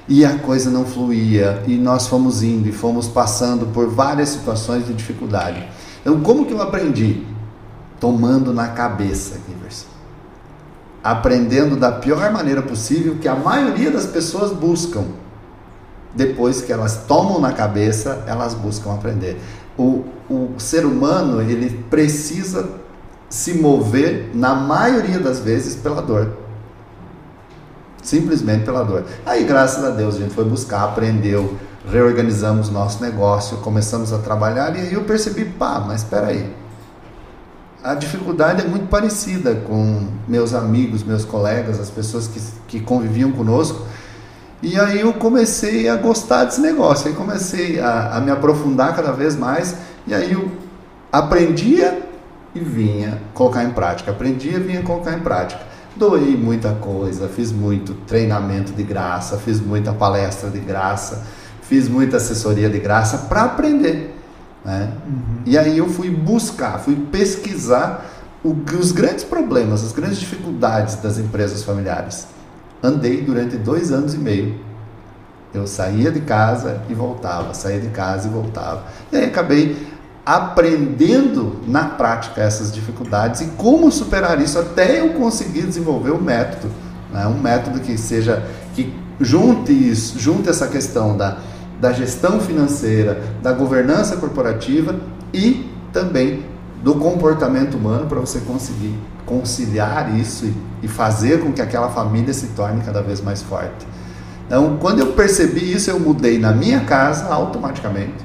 [0.07, 4.85] E a coisa não fluía, e nós fomos indo e fomos passando por várias situações
[4.85, 5.67] de dificuldade.
[6.01, 7.25] Então, como que eu aprendi?
[7.99, 9.87] Tomando na cabeça, Giverson.
[11.03, 15.05] Aprendendo da pior maneira possível que a maioria das pessoas buscam.
[16.13, 19.41] Depois que elas tomam na cabeça, elas buscam aprender.
[19.75, 22.69] O, o ser humano, ele precisa
[23.27, 26.44] se mover, na maioria das vezes, pela dor
[28.05, 29.03] simplesmente pela dor.
[29.25, 31.55] Aí, graças a Deus, a gente foi buscar, aprendeu,
[31.91, 36.53] reorganizamos nosso negócio, começamos a trabalhar e aí eu percebi, pá, mas espera aí.
[37.83, 43.31] a dificuldade é muito parecida com meus amigos, meus colegas, as pessoas que, que conviviam
[43.31, 43.85] conosco.
[44.61, 49.11] E aí eu comecei a gostar desse negócio, aí comecei a, a me aprofundar cada
[49.11, 49.75] vez mais,
[50.07, 50.51] e aí eu
[51.11, 52.01] aprendia
[52.55, 55.74] e vinha colocar em prática, aprendia e vinha colocar em prática.
[55.95, 61.23] Doei muita coisa, fiz muito treinamento de graça, fiz muita palestra de graça,
[61.61, 64.13] fiz muita assessoria de graça para aprender.
[64.63, 64.91] Né?
[65.05, 65.41] Uhum.
[65.45, 68.05] E aí eu fui buscar, fui pesquisar
[68.43, 72.27] o, os grandes problemas, as grandes dificuldades das empresas familiares.
[72.83, 74.59] Andei durante dois anos e meio.
[75.53, 78.83] Eu saía de casa e voltava, saía de casa e voltava.
[79.11, 79.94] E aí acabei
[80.25, 86.71] aprendendo na prática essas dificuldades e como superar isso até eu conseguir desenvolver um método,
[87.13, 87.27] né?
[87.27, 91.37] um método que seja que junte isso, junte essa questão da
[91.79, 94.95] da gestão financeira, da governança corporativa
[95.33, 96.43] e também
[96.81, 100.51] do comportamento humano para você conseguir conciliar isso
[100.83, 103.87] e, fazer com que aquela família se torne cada vez mais forte.
[104.45, 108.23] Então, quando eu percebi isso, eu mudei na minha casa automaticamente.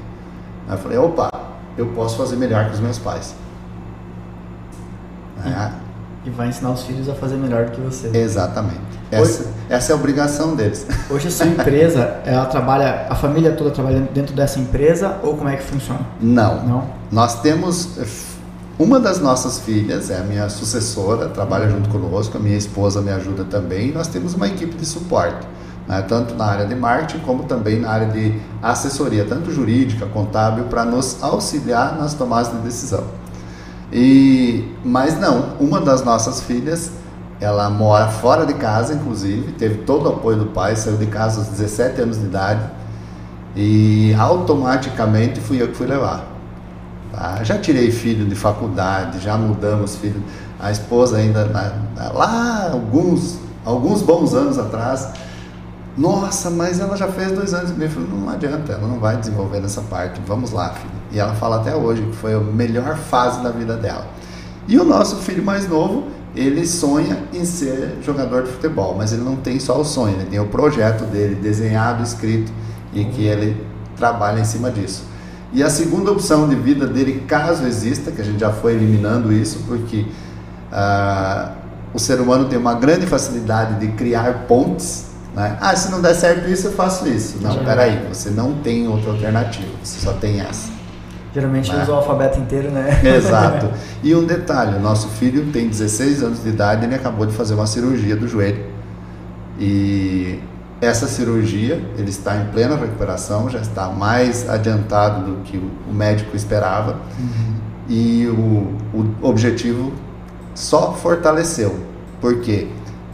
[0.69, 1.31] Eu falei, opa,
[1.77, 3.35] eu posso fazer melhor que os meus pais.
[5.45, 5.71] É.
[6.25, 8.15] E vai ensinar os filhos a fazer melhor do que você.
[8.15, 8.79] Exatamente.
[9.11, 10.85] Essa, essa é a obrigação deles.
[11.09, 15.49] Hoje a sua empresa, ela trabalha, a família toda trabalha dentro dessa empresa ou como
[15.49, 16.01] é que funciona?
[16.21, 16.63] Não.
[16.65, 16.89] Não.
[17.11, 17.97] Nós temos
[18.81, 23.11] uma das nossas filhas é a minha sucessora, trabalha junto conosco, a minha esposa me
[23.11, 23.89] ajuda também.
[23.89, 25.45] E nós temos uma equipe de suporte,
[25.91, 30.63] né, tanto na área de marketing como também na área de assessoria, tanto jurídica, contábil,
[30.65, 33.03] para nos auxiliar nas tomadas de decisão.
[33.91, 36.91] E mas não, uma das nossas filhas
[37.41, 41.39] ela mora fora de casa, inclusive, teve todo o apoio do pai, saiu de casa
[41.39, 42.61] aos 17 anos de idade
[43.53, 46.25] e automaticamente fui eu que fui levar.
[47.11, 47.43] Tá?
[47.43, 50.23] Já tirei filho de faculdade, já mudamos filho.
[50.57, 51.49] A esposa ainda
[52.13, 55.09] lá alguns alguns bons anos atrás.
[55.97, 57.89] Nossa, mas ela já fez dois anos e meio.
[57.89, 60.21] Eu falei, não adianta, ela não vai desenvolver nessa parte.
[60.25, 60.93] Vamos lá, filho.
[61.11, 64.07] E ela fala até hoje que foi a melhor fase da vida dela.
[64.67, 69.23] E o nosso filho mais novo, ele sonha em ser jogador de futebol, mas ele
[69.23, 72.51] não tem só o sonho, ele tem o projeto dele desenhado, escrito
[72.93, 73.65] e que ele
[73.97, 75.03] trabalha em cima disso.
[75.53, 79.33] E a segunda opção de vida dele, caso exista, que a gente já foi eliminando
[79.33, 80.05] isso, porque
[80.71, 81.51] uh,
[81.93, 85.10] o ser humano tem uma grande facilidade de criar pontes.
[85.35, 85.57] Né?
[85.61, 87.37] Ah, se não der certo isso, eu faço isso.
[87.41, 90.69] Não, peraí, você não tem outra alternativa, você só tem essa.
[91.33, 91.81] Geralmente né?
[91.81, 93.01] usa o alfabeto inteiro, né?
[93.03, 93.69] Exato.
[94.03, 97.67] E um detalhe, nosso filho tem 16 anos de idade, ele acabou de fazer uma
[97.67, 98.65] cirurgia do joelho.
[99.59, 100.39] E
[100.81, 106.35] essa cirurgia, ele está em plena recuperação, já está mais adiantado do que o médico
[106.35, 106.93] esperava.
[107.19, 107.53] Uhum.
[107.87, 109.93] E o, o objetivo
[110.55, 111.79] só fortaleceu.
[112.19, 112.67] Porque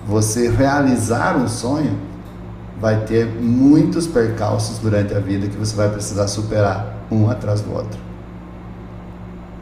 [0.07, 1.97] você realizar um sonho
[2.79, 7.73] vai ter muitos percalços durante a vida que você vai precisar superar um atrás do
[7.73, 8.07] outro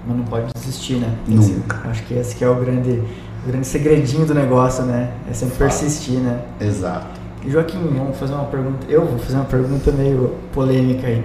[0.08, 1.16] mas não pode desistir, né?
[1.28, 1.78] Nunca.
[1.78, 3.02] Esse, acho que esse que é o grande,
[3.44, 5.12] o grande segredinho do negócio, né?
[5.30, 5.70] É sempre Fala.
[5.70, 6.42] persistir, né?
[6.62, 7.20] Exato.
[7.48, 8.86] Joaquim, vamos fazer uma pergunta.
[8.88, 11.24] Eu vou fazer uma pergunta meio polêmica aí.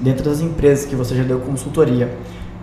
[0.00, 2.16] Dentro das empresas que você já deu consultoria,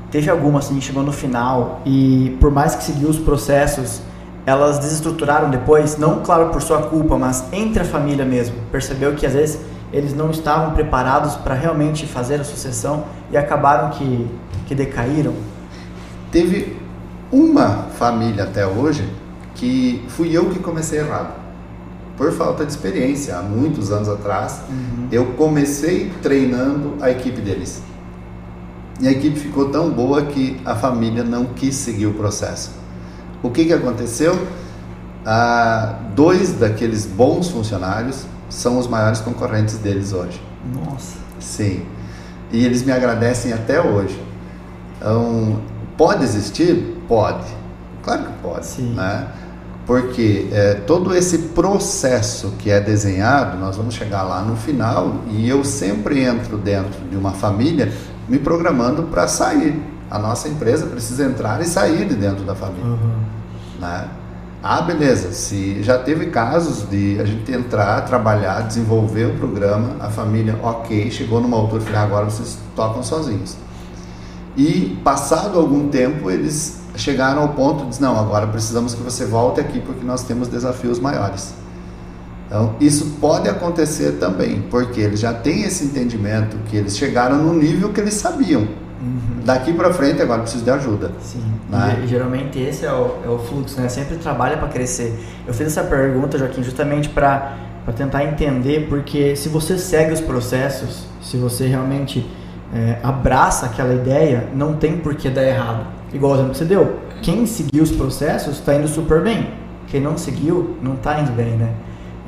[0.10, 4.02] teve alguma assim, chegou no final e por mais que seguiu os processos,
[4.48, 8.56] elas desestruturaram depois, não claro por sua culpa, mas entre a família mesmo.
[8.72, 9.60] Percebeu que às vezes
[9.92, 14.26] eles não estavam preparados para realmente fazer a sucessão e acabaram que,
[14.66, 15.34] que decaíram?
[16.32, 16.78] Teve
[17.30, 19.12] uma família até hoje
[19.54, 21.34] que fui eu que comecei errado.
[22.16, 25.10] Por falta de experiência, há muitos anos atrás, uhum.
[25.12, 27.84] eu comecei treinando a equipe deles.
[29.02, 32.87] E a equipe ficou tão boa que a família não quis seguir o processo.
[33.44, 34.48] O que, que aconteceu?
[35.26, 40.42] Ah, dois daqueles bons funcionários são os maiores concorrentes deles hoje.
[40.74, 41.18] Nossa.
[41.40, 41.86] Sim.
[42.52, 44.22] E eles me agradecem até hoje.
[44.98, 45.62] Então,
[45.98, 46.96] Pode existir?
[47.08, 47.48] Pode.
[48.04, 48.66] Claro que pode.
[48.68, 48.94] Sim.
[48.94, 49.28] Né?
[49.88, 55.50] Porque é, todo esse processo que é desenhado, nós vamos chegar lá no final e
[55.50, 57.92] eu sempre entro dentro de uma família
[58.30, 59.82] me programando para sair.
[60.12, 62.86] A nossa empresa precisa entrar e sair de dentro da família.
[62.86, 63.27] Uhum.
[63.80, 64.08] Né?
[64.62, 65.32] Ah, beleza.
[65.32, 71.12] Se já teve casos de a gente entrar, trabalhar, desenvolver o programa, a família, ok,
[71.12, 73.56] chegou numa altura, falei, agora vocês tocam sozinhos.
[74.56, 79.26] E passado algum tempo, eles chegaram ao ponto de dizer, não, agora precisamos que você
[79.26, 81.54] volte aqui porque nós temos desafios maiores.
[82.48, 87.54] Então, isso pode acontecer também, porque eles já têm esse entendimento que eles chegaram no
[87.54, 88.68] nível que eles sabiam.
[89.02, 89.44] Uhum.
[89.46, 91.12] Daqui para frente agora preciso de ajuda.
[91.20, 91.44] Sim.
[91.70, 92.02] Né?
[92.04, 93.88] E, geralmente esse é o, é o fluxo, né?
[93.90, 95.18] Sempre trabalha para crescer.
[95.46, 97.58] Eu fiz essa pergunta, Joaquim, justamente para
[97.96, 102.28] tentar entender, porque se você segue os processos, se você realmente
[102.74, 105.86] é, abraça aquela ideia, não tem por que dar errado.
[106.12, 107.00] Igual o exemplo que você deu.
[107.22, 109.52] Quem seguiu os processos está indo super bem.
[109.88, 111.72] Quem não seguiu, não está indo bem, né?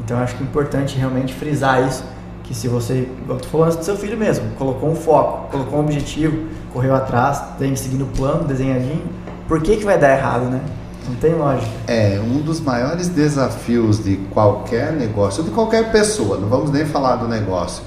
[0.03, 2.03] Então acho que é importante realmente frisar isso
[2.49, 5.83] que se você, eu tô falando do seu filho mesmo, colocou um foco, colocou um
[5.83, 9.07] objetivo, correu atrás, tem seguindo o plano, desenhadinho,
[9.47, 10.59] por que que vai dar errado, né?
[11.07, 11.69] Não tem lógica.
[11.85, 17.17] É, um dos maiores desafios de qualquer negócio, de qualquer pessoa, não vamos nem falar
[17.17, 17.83] do negócio,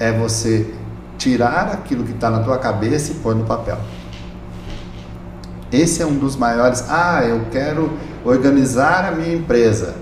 [0.00, 0.74] é você
[1.16, 3.78] tirar aquilo que está na tua cabeça e pôr no papel.
[5.70, 6.84] Esse é um dos maiores.
[6.88, 7.92] Ah, eu quero
[8.24, 9.94] organizar a minha empresa.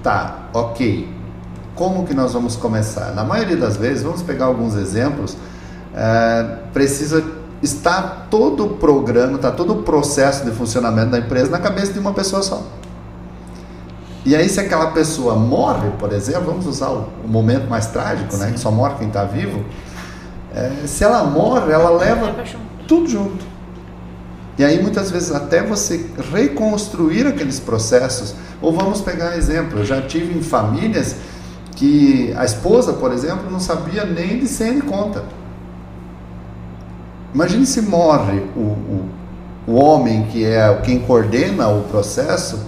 [0.00, 1.17] Tá, ok
[1.78, 3.14] como que nós vamos começar?
[3.14, 5.36] Na maioria das vezes, vamos pegar alguns exemplos,
[5.94, 7.24] é, precisa
[7.62, 12.00] estar todo o programa, está todo o processo de funcionamento da empresa na cabeça de
[12.00, 12.62] uma pessoa só.
[14.26, 18.36] E aí, se aquela pessoa morre, por exemplo, vamos usar o, o momento mais trágico,
[18.36, 19.64] né, que só morre quem está vivo,
[20.52, 22.34] é, se ela morre, ela leva
[22.88, 23.44] tudo junto.
[24.58, 30.02] E aí, muitas vezes, até você reconstruir aqueles processos, ou vamos pegar exemplo, eu já
[30.02, 31.14] tive em famílias
[31.78, 35.22] que a esposa, por exemplo, não sabia nem de de conta.
[37.32, 39.08] Imagine se morre o, o,
[39.64, 42.66] o homem que é quem coordena o processo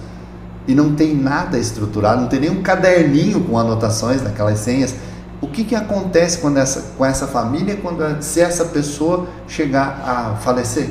[0.65, 4.95] e não tem nada estruturado, não tem nenhum caderninho com anotações daquelas senhas.
[5.41, 10.35] O que, que acontece quando essa, com essa família quando se essa pessoa chegar a
[10.37, 10.89] falecer?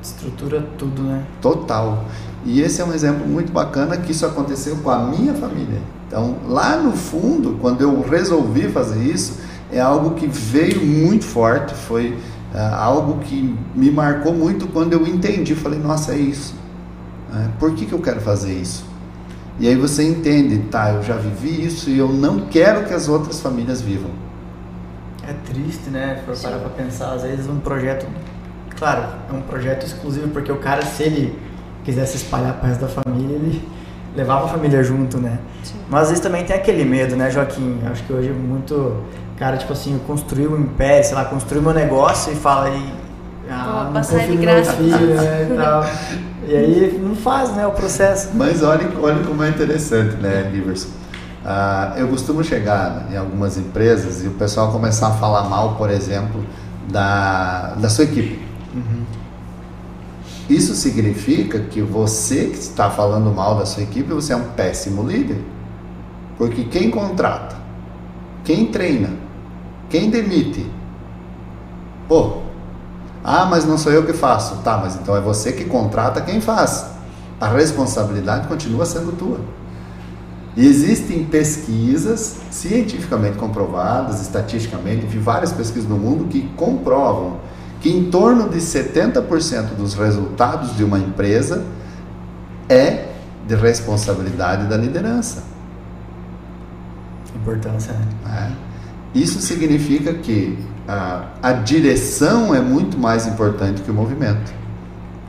[0.00, 1.24] Estrutura tudo, né?
[1.40, 2.04] Total.
[2.44, 5.80] E esse é um exemplo muito bacana que isso aconteceu com a minha família.
[6.14, 9.40] Então, lá no fundo, quando eu resolvi fazer isso,
[9.72, 12.10] é algo que veio muito forte, foi
[12.54, 15.56] uh, algo que me marcou muito quando eu entendi.
[15.56, 16.54] Falei, nossa, é isso.
[17.32, 18.86] Uh, por que, que eu quero fazer isso?
[19.58, 23.08] E aí você entende, tá, eu já vivi isso e eu não quero que as
[23.08, 24.12] outras famílias vivam.
[25.26, 26.20] É triste, né?
[26.20, 28.06] Se for parar pra pensar, às vezes um projeto,
[28.78, 31.36] claro, é um projeto exclusivo, porque o cara, se ele
[31.82, 33.74] quiser se espalhar para o resto da família, ele
[34.14, 35.38] levava a família junto, né?
[35.62, 35.74] Sim.
[35.88, 37.80] Mas às vezes também tem aquele medo, né, Joaquim?
[37.90, 39.02] Acho que hoje é muito.
[39.36, 42.94] Cara, tipo assim, construir um império, sei lá, construir meu negócio e fala aí.
[43.50, 45.48] Ah, não confio no meu filho, né?
[45.50, 45.84] E, tal.
[46.48, 48.30] e aí não faz, né, o processo.
[48.34, 50.88] Mas olha, olha como é interessante, né, Liverson?
[51.44, 55.90] Ah, eu costumo chegar em algumas empresas e o pessoal começar a falar mal, por
[55.90, 56.42] exemplo,
[56.90, 58.40] da, da sua equipe.
[58.74, 59.02] Uhum.
[60.48, 65.02] Isso significa que você que está falando mal da sua equipe, você é um péssimo
[65.02, 65.42] líder.
[66.36, 67.56] Porque quem contrata,
[68.44, 69.10] quem treina,
[69.88, 70.70] quem demite,
[72.08, 72.42] pô,
[73.22, 74.56] ah, mas não sou eu que faço.
[74.56, 76.86] Tá, mas então é você que contrata quem faz.
[77.40, 79.40] A responsabilidade continua sendo tua.
[80.56, 87.38] E existem pesquisas cientificamente comprovadas, estatisticamente, vi várias pesquisas no mundo que comprovam
[87.84, 91.62] que em torno de 70% dos resultados de uma empresa
[92.66, 93.08] é
[93.46, 95.44] de responsabilidade da liderança.
[97.36, 98.54] Importância, né?
[99.14, 99.18] É.
[99.18, 104.50] Isso significa que a, a direção é muito mais importante que o movimento.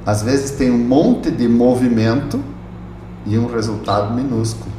[0.05, 2.41] Às vezes tem um monte de movimento
[3.25, 4.71] e um resultado minúsculo.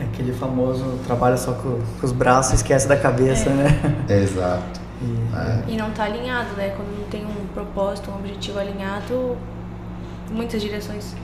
[0.00, 3.52] É aquele famoso trabalha só com, com os braços e esquece da cabeça, é.
[3.52, 4.22] né?
[4.22, 4.83] Exato.
[5.04, 5.74] E, é.
[5.74, 6.70] e não está alinhado, né?
[6.70, 9.36] Quando não tem um propósito, um objetivo alinhado,
[10.30, 11.14] muitas direções.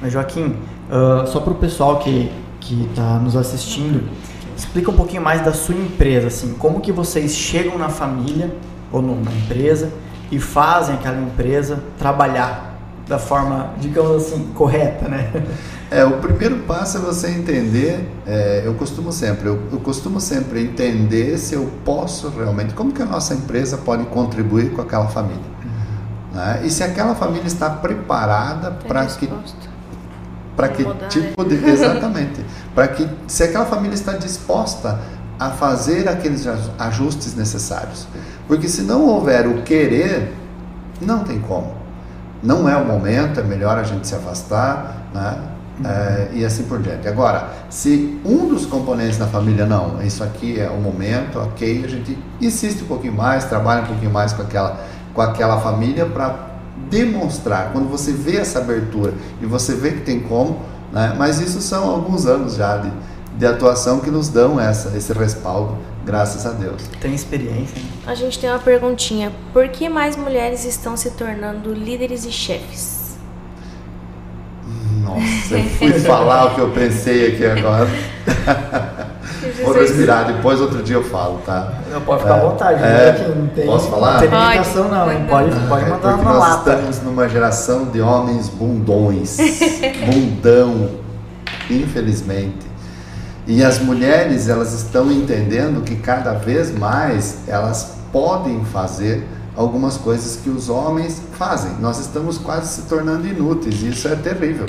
[0.00, 0.56] Mas Joaquim,
[0.90, 2.30] uh, só para o pessoal que
[2.64, 4.08] que está nos assistindo,
[4.56, 8.54] explica um pouquinho mais da sua empresa, assim, como que vocês chegam na família
[8.90, 9.92] ou numa empresa
[10.30, 12.73] e fazem aquela empresa trabalhar
[13.06, 15.30] da forma, digamos assim, correta, né?
[15.90, 20.62] É, o primeiro passo é você entender, é, eu costumo sempre, eu, eu, costumo sempre
[20.62, 25.36] entender se eu posso realmente, como que a nossa empresa pode contribuir com aquela família.
[25.62, 26.36] Uhum.
[26.36, 26.62] Né?
[26.64, 29.28] E se aquela família está preparada para que
[30.56, 31.56] para que mudar, tipo né?
[31.56, 35.00] de exatamente para que se aquela família está disposta
[35.38, 36.46] a fazer aqueles
[36.78, 38.06] ajustes necessários
[38.46, 40.32] porque se não houver o querer
[41.00, 41.83] não tem como
[42.44, 45.38] não é o momento é melhor a gente se afastar né?
[45.84, 47.08] É, e assim por diante.
[47.08, 51.88] Agora, se um dos componentes da família não, isso aqui é o momento, ok, a
[51.88, 54.78] gente insiste um pouquinho mais, trabalha um pouquinho mais com aquela,
[55.12, 56.54] com aquela família para
[56.88, 57.72] demonstrar.
[57.72, 60.60] Quando você vê essa abertura e você vê que tem como,
[60.92, 61.12] né?
[61.18, 62.92] mas isso são alguns anos já de,
[63.36, 66.82] de atuação que nos dão essa, esse respaldo Graças a Deus.
[67.00, 67.76] Tem experiência.
[67.76, 67.88] Né?
[68.06, 69.32] A gente tem uma perguntinha.
[69.52, 73.16] Por que mais mulheres estão se tornando líderes e chefes?
[75.02, 77.88] Nossa, eu fui falar o que eu pensei aqui agora.
[79.62, 81.74] Vou respirar, depois outro dia eu falo, tá?
[81.90, 83.34] Não, pode ficar é, à vontade, é, né?
[83.36, 84.12] não tem, posso falar?
[84.14, 85.26] Não tem limitação não, hein?
[85.28, 86.70] Pode, pode mandar Porque uma nós lata.
[86.70, 89.36] estamos numa geração de homens bundões,
[90.06, 90.90] bundão,
[91.70, 92.73] infelizmente.
[93.46, 100.36] E as mulheres, elas estão entendendo que cada vez mais elas podem fazer algumas coisas
[100.36, 101.72] que os homens fazem.
[101.78, 104.66] Nós estamos quase se tornando inúteis e isso é terrível.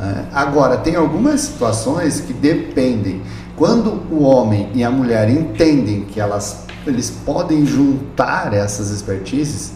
[0.00, 0.24] É.
[0.32, 3.22] Agora, tem algumas situações que dependem.
[3.56, 9.72] Quando o homem e a mulher entendem que elas, eles podem juntar essas expertises,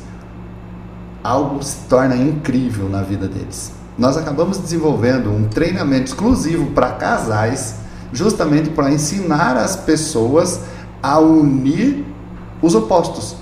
[1.22, 3.72] algo se torna incrível na vida deles.
[3.96, 7.76] Nós acabamos desenvolvendo um treinamento exclusivo para casais
[8.12, 10.60] justamente para ensinar as pessoas
[11.02, 12.04] a unir
[12.62, 13.36] os opostos.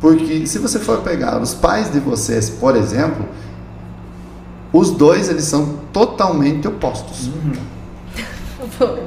[0.00, 3.26] Porque se você for pegar os pais de vocês, por exemplo,
[4.72, 7.28] os dois eles são totalmente opostos.
[7.28, 7.52] Uhum.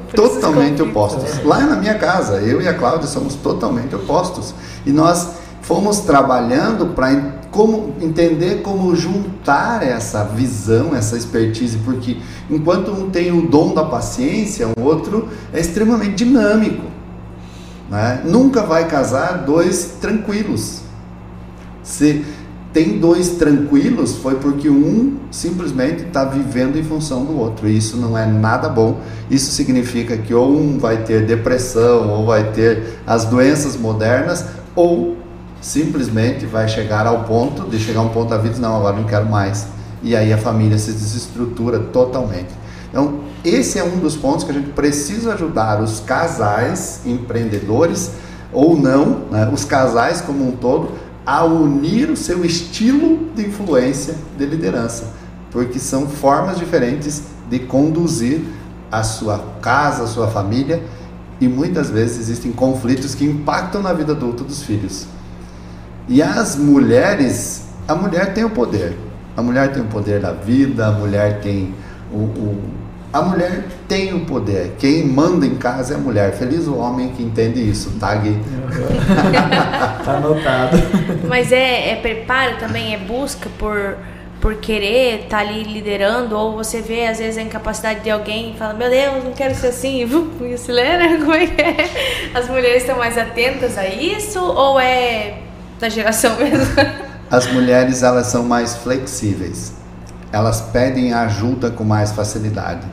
[0.16, 1.44] totalmente opostos.
[1.44, 4.54] Lá na minha casa, eu e a Cláudia somos totalmente opostos.
[4.86, 5.34] E nós
[5.68, 12.18] fomos trabalhando para como entender como juntar essa visão, essa expertise, porque
[12.50, 16.86] enquanto um tem o dom da paciência, o outro é extremamente dinâmico.
[17.90, 18.22] Né?
[18.24, 20.84] Nunca vai casar dois tranquilos.
[21.84, 22.24] Se
[22.72, 27.68] tem dois tranquilos, foi porque um simplesmente está vivendo em função do outro.
[27.68, 29.02] E isso não é nada bom.
[29.30, 35.27] Isso significa que ou um vai ter depressão, ou vai ter as doenças modernas, ou
[35.62, 39.06] simplesmente vai chegar ao ponto de chegar a um ponto da vida, não, agora não
[39.06, 39.68] quero mais.
[40.04, 42.54] E aí a família se desestrutura totalmente.
[42.90, 48.12] Então, esse é um dos pontos que a gente precisa ajudar os casais empreendedores
[48.54, 50.92] ou não, né, os casais como um todo,
[51.26, 55.14] a unir o seu estilo de influência de liderança,
[55.52, 58.42] porque são formas diferentes de conduzir
[58.90, 60.82] a sua casa, a sua família,
[61.40, 65.06] e muitas vezes existem conflitos que impactam na vida adulta dos filhos.
[66.08, 68.98] E as mulheres, a mulher tem o poder.
[69.36, 71.74] A mulher tem o poder da vida, a mulher tem
[72.12, 72.78] o, o
[73.12, 74.76] a mulher tem o poder.
[74.78, 76.34] Quem manda em casa é a mulher.
[76.34, 78.38] Feliz o homem que entende isso, tá, Gui?
[80.04, 80.78] tá anotado.
[81.28, 83.98] Mas é, é preparo também, é busca por,
[84.42, 88.52] por querer estar tá ali liderando, ou você vê às vezes a incapacidade de alguém
[88.52, 90.06] e fala, meu Deus, não quero ser assim,
[90.42, 91.90] e acelera, como é que é?
[92.36, 95.47] As mulheres estão mais atentas a isso, ou é
[95.80, 96.76] da geração mesmo.
[97.30, 99.74] As mulheres elas são mais flexíveis.
[100.32, 102.88] Elas pedem ajuda com mais facilidade.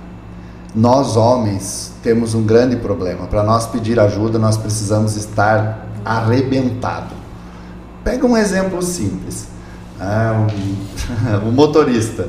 [0.74, 3.26] Nós homens temos um grande problema.
[3.26, 7.14] Para nós pedir ajuda, nós precisamos estar arrebentado.
[8.02, 9.46] Pega um exemplo simples.
[10.00, 10.46] Ah,
[11.42, 12.28] um, um motorista.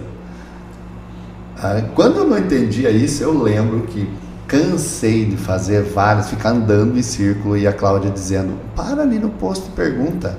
[1.57, 4.07] Ah, quando eu não entendia isso, eu lembro que
[4.47, 9.29] cansei de fazer várias, ficar andando em círculo e a Cláudia dizendo: para ali no
[9.29, 10.37] posto e pergunta.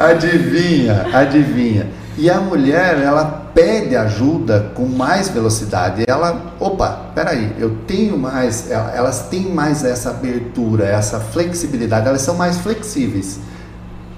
[0.00, 1.90] Ah, adivinha, adivinha.
[2.16, 6.04] E a mulher, ela pede ajuda com mais velocidade.
[6.06, 12.34] Ela, opa, peraí, eu tenho mais, elas têm mais essa abertura, essa flexibilidade, elas são
[12.34, 13.40] mais flexíveis.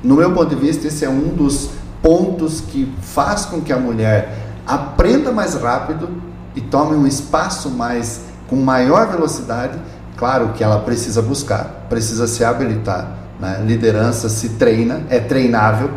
[0.03, 1.71] No meu ponto de vista, esse é um dos
[2.03, 6.09] pontos que faz com que a mulher aprenda mais rápido
[6.55, 9.79] e tome um espaço mais com maior velocidade
[10.23, 13.09] Claro que ela precisa buscar, precisa se habilitar.
[13.41, 13.61] Né?
[13.67, 15.91] Liderança se treina, é treinável.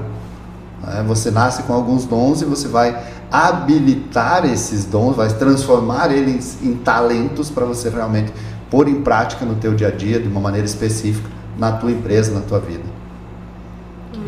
[0.81, 1.03] Né?
[1.07, 2.99] Você nasce com alguns dons e você vai
[3.31, 8.33] habilitar esses dons, vai transformar eles em talentos para você realmente
[8.67, 12.33] pôr em prática no teu dia a dia de uma maneira específica na tua empresa,
[12.33, 12.83] na tua vida.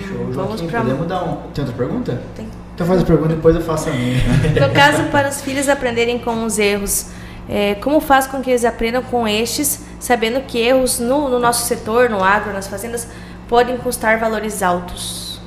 [0.08, 0.82] Show, Vamos pra...
[0.82, 1.38] Podemos dar um...
[1.56, 2.22] Tem outra pergunta?
[2.36, 2.47] Tem.
[2.78, 4.20] Então faz a pergunta e depois eu faço a minha.
[4.62, 7.08] No caso, para os filhos aprenderem com os erros,
[7.50, 11.66] é, como faz com que eles aprendam com estes, sabendo que erros no, no nosso
[11.66, 13.08] setor, no agro, nas fazendas,
[13.50, 15.42] podem custar valores altos?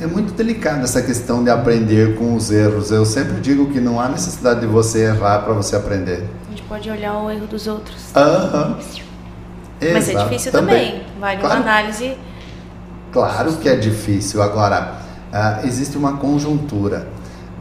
[0.00, 2.90] É muito delicada essa questão de aprender com os erros.
[2.90, 6.28] Eu sempre digo que não há necessidade de você errar para você aprender.
[6.48, 8.10] A gente pode olhar o erro dos outros.
[8.16, 8.78] Aham.
[9.92, 10.90] Mas é difícil também.
[10.90, 11.06] também.
[11.20, 11.60] Vale claro.
[11.60, 12.18] uma análise.
[13.12, 14.42] Claro que é difícil.
[14.42, 17.08] Agora, uh, existe uma conjuntura.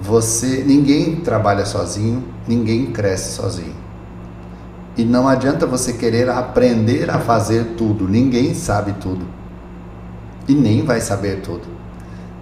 [0.01, 3.75] Você, ninguém trabalha sozinho, ninguém cresce sozinho.
[4.97, 9.25] E não adianta você querer aprender a fazer tudo, ninguém sabe tudo.
[10.47, 11.63] E nem vai saber tudo.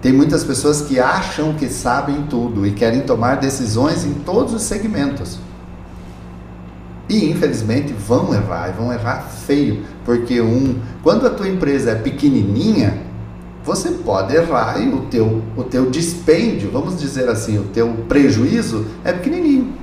[0.01, 4.61] Tem muitas pessoas que acham que sabem tudo e querem tomar decisões em todos os
[4.63, 5.39] segmentos.
[7.07, 11.95] E infelizmente vão errar, e vão errar feio, porque um, quando a tua empresa é
[11.95, 13.01] pequenininha,
[13.63, 18.85] você pode errar e o teu, o teu dispêndio, vamos dizer assim, o teu prejuízo
[19.03, 19.73] é pequenininho.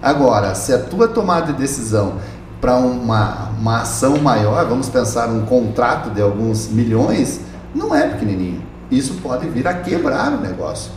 [0.00, 2.14] Agora, se a tua tomada de decisão
[2.60, 7.40] para uma, uma ação maior, vamos pensar um contrato de alguns milhões,
[7.74, 8.62] não é pequenininho.
[8.90, 10.92] Isso pode vir a quebrar o negócio.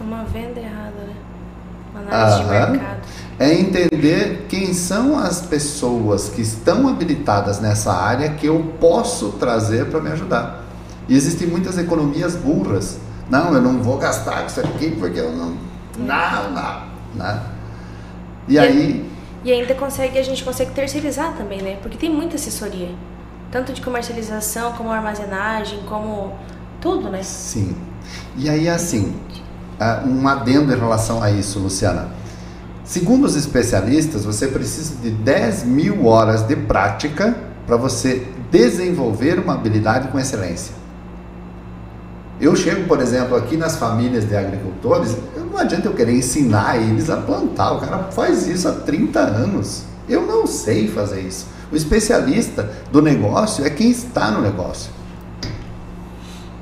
[0.00, 1.14] Uma venda errada, né?
[1.92, 3.00] Uma análise de mercado.
[3.38, 9.86] É entender quem são as pessoas que estão habilitadas nessa área que eu posso trazer
[9.86, 10.62] para me ajudar.
[11.08, 12.98] E existem muitas economias burras.
[13.28, 15.56] Não, eu não vou gastar isso aqui porque eu não.
[15.98, 16.82] Não, não.
[17.14, 17.42] Né?
[18.48, 19.12] E, e aí.
[19.44, 21.78] E ainda consegue, a gente consegue terceirizar também, né?
[21.82, 22.90] Porque tem muita assessoria.
[23.50, 26.32] Tanto de comercialização, como armazenagem, como
[26.80, 27.22] tudo, né?
[27.22, 27.76] Sim.
[28.36, 29.14] E aí, assim,
[30.06, 32.08] um adendo em relação a isso, Luciana.
[32.84, 37.36] Segundo os especialistas, você precisa de 10 mil horas de prática
[37.66, 40.81] para você desenvolver uma habilidade com excelência.
[42.42, 47.08] Eu chego, por exemplo, aqui nas famílias de agricultores, não adianta eu querer ensinar eles
[47.08, 47.74] a plantar.
[47.74, 49.84] O cara faz isso há 30 anos.
[50.08, 51.46] Eu não sei fazer isso.
[51.70, 54.90] O especialista do negócio é quem está no negócio.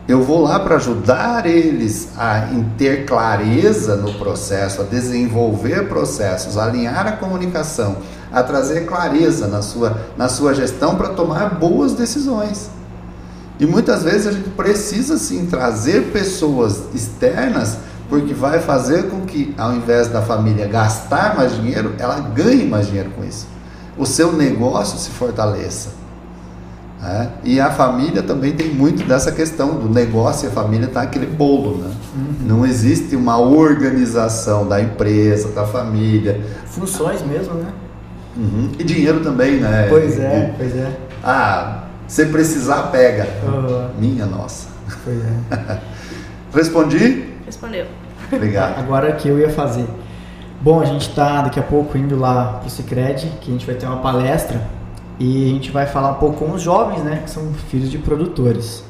[0.07, 6.65] Eu vou lá para ajudar eles a ter clareza no processo, a desenvolver processos, a
[6.65, 7.97] alinhar a comunicação,
[8.31, 12.69] a trazer clareza na sua, na sua gestão para tomar boas decisões.
[13.61, 17.77] E muitas vezes a gente precisa sim trazer pessoas externas,
[18.09, 22.87] porque vai fazer com que, ao invés da família gastar mais dinheiro, ela ganhe mais
[22.87, 23.47] dinheiro com isso.
[23.99, 26.01] O seu negócio se fortaleça.
[27.03, 27.29] É?
[27.45, 31.27] E a família também tem muito dessa questão do negócio e a família está aquele
[31.27, 31.79] bolo.
[31.79, 31.91] Né?
[32.15, 32.35] Uhum.
[32.47, 36.41] Não existe uma organização da empresa, da família.
[36.67, 37.73] Funções mesmo, né?
[38.37, 38.71] Uhum.
[38.79, 39.87] E dinheiro também, né?
[39.89, 40.97] Pois é, e, pois é.
[41.25, 41.80] Ah,
[42.11, 43.25] se precisar, pega.
[43.45, 43.89] Uhum.
[43.97, 44.69] Minha nossa.
[45.05, 45.79] Pois é.
[46.53, 47.35] Respondi?
[47.47, 47.87] Respondeu.
[48.33, 48.81] Obrigado.
[48.81, 49.87] Agora que eu ia fazer.
[50.61, 53.65] Bom, a gente está daqui a pouco indo lá para o Cicred, que a gente
[53.65, 54.61] vai ter uma palestra
[55.21, 57.99] e a gente vai falar um pouco com os jovens, né, que são filhos de
[57.99, 58.83] produtores.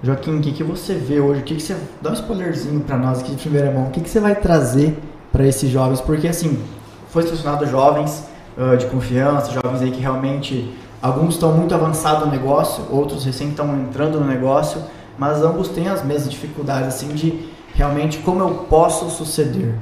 [0.00, 1.40] Joaquim, o que, que você vê hoje?
[1.40, 3.88] O que, que você dá um spoilerzinho para nós aqui de primeira mão?
[3.88, 4.96] O que, que você vai trazer
[5.32, 6.00] para esses jovens?
[6.00, 6.62] Porque assim,
[7.10, 8.24] foi selecionado jovens
[8.56, 13.50] uh, de confiança, jovens aí que realmente alguns estão muito avançados no negócio, outros recém
[13.50, 14.82] estão entrando no negócio,
[15.18, 19.74] mas ambos têm as mesmas dificuldades assim de realmente como eu posso suceder.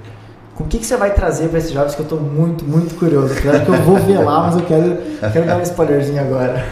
[0.54, 2.94] Com o que, que você vai trazer para esses jovens que eu estou muito, muito
[2.94, 3.34] curioso.
[3.42, 4.98] Claro que eu vou ver lá, mas eu quero,
[5.32, 6.66] quero dar um spoilerzinho agora.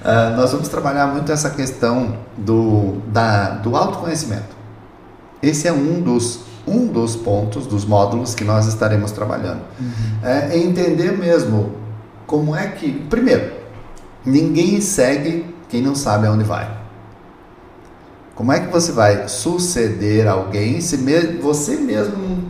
[0.00, 4.54] Uh, nós vamos trabalhar muito essa questão do, da, do autoconhecimento.
[5.42, 9.62] Esse é um dos, um dos pontos, dos módulos que nós estaremos trabalhando.
[9.80, 10.18] Uhum.
[10.22, 11.83] É, é entender mesmo
[12.26, 12.92] como é que.
[13.10, 13.52] Primeiro,
[14.24, 16.84] ninguém segue quem não sabe aonde vai.
[18.34, 22.42] Como é que você vai suceder alguém se me, você mesmo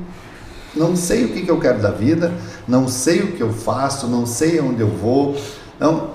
[0.75, 2.33] não sei o que, que eu quero da vida,
[2.67, 5.37] não sei o que eu faço, não sei onde eu vou.
[5.77, 6.11] Então,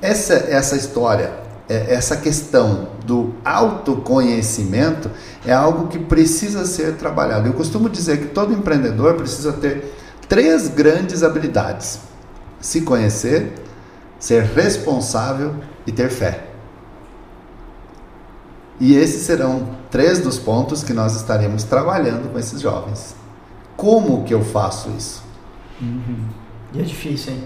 [0.00, 1.32] essa, essa história,
[1.68, 5.10] é, essa questão do autoconhecimento
[5.46, 7.48] é algo que precisa ser trabalhado.
[7.48, 9.92] Eu costumo dizer que todo empreendedor precisa ter
[10.28, 12.00] três grandes habilidades:
[12.64, 13.52] se conhecer,
[14.18, 15.54] ser responsável
[15.86, 16.44] e ter fé.
[18.80, 23.14] E esses serão três dos pontos que nós estaremos trabalhando com esses jovens.
[23.76, 25.22] Como que eu faço isso?
[25.78, 26.24] Uhum.
[26.72, 27.44] E é difícil, hein?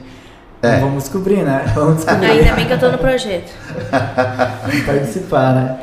[0.63, 0.77] É.
[0.77, 1.65] Então vamos descobrir, né?
[1.75, 2.27] Vamos descobrir.
[2.27, 3.53] Ainda bem que eu estou no projeto.
[4.87, 5.81] Participar, né?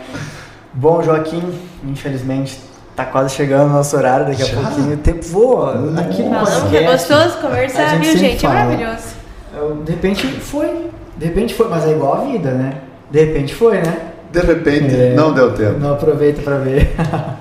[0.74, 1.44] Bom, Joaquim,
[1.84, 2.58] infelizmente
[2.96, 4.62] tá quase chegando o nosso horário daqui a Já?
[4.62, 4.94] pouquinho.
[4.94, 5.74] O tempo voa.
[6.00, 6.76] Aqui no podcast.
[6.78, 8.46] É gostoso conversar, viu, gente?
[8.46, 8.60] É fala.
[8.60, 9.15] É maravilhoso.
[9.84, 10.90] De repente foi.
[11.18, 12.82] De repente foi, mas é igual a vida, né?
[13.10, 14.12] De repente foi, né?
[14.32, 15.80] De repente é, não deu tempo.
[15.80, 16.94] Não aproveita para ver.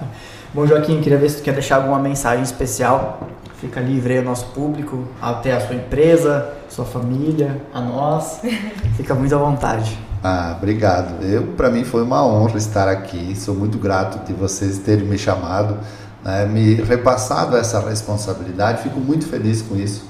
[0.54, 3.28] Bom, Joaquim, queria ver se tu quer deixar alguma mensagem especial.
[3.60, 8.40] Fica livre aí ao nosso público, até a sua empresa, sua família, a nós.
[8.96, 9.98] Fica muito à vontade.
[10.22, 11.22] Ah, obrigado.
[11.24, 13.34] Eu, para mim, foi uma honra estar aqui.
[13.36, 15.78] Sou muito grato de vocês terem me chamado,
[16.24, 18.82] né, me repassado essa responsabilidade.
[18.82, 20.08] Fico muito feliz com isso,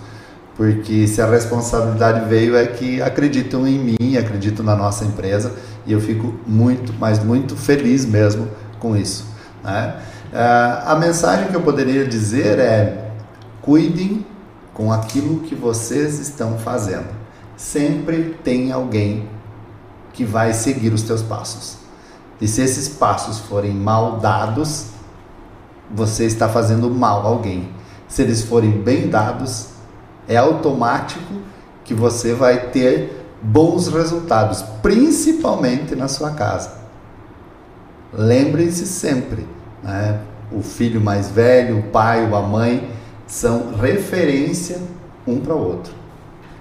[0.57, 5.53] porque se a responsabilidade veio é que acreditam em mim, acreditam na nossa empresa
[5.85, 8.49] e eu fico muito, mas muito feliz mesmo
[8.79, 9.27] com isso.
[9.63, 9.97] Né?
[10.33, 13.11] Uh, a mensagem que eu poderia dizer é:
[13.61, 14.25] cuidem
[14.73, 17.09] com aquilo que vocês estão fazendo.
[17.57, 19.29] Sempre tem alguém
[20.13, 21.79] que vai seguir os teus passos.
[22.41, 24.87] E se esses passos forem mal dados,
[25.93, 27.71] você está fazendo mal a alguém.
[28.09, 29.74] Se eles forem bem dados,
[30.29, 31.35] é automático
[31.85, 36.73] que você vai ter bons resultados, principalmente na sua casa.
[38.13, 39.47] Lembrem-se sempre,
[39.83, 40.21] né?
[40.51, 42.89] o filho mais velho, o pai ou a mãe
[43.27, 44.79] são referência
[45.27, 45.93] um para o outro.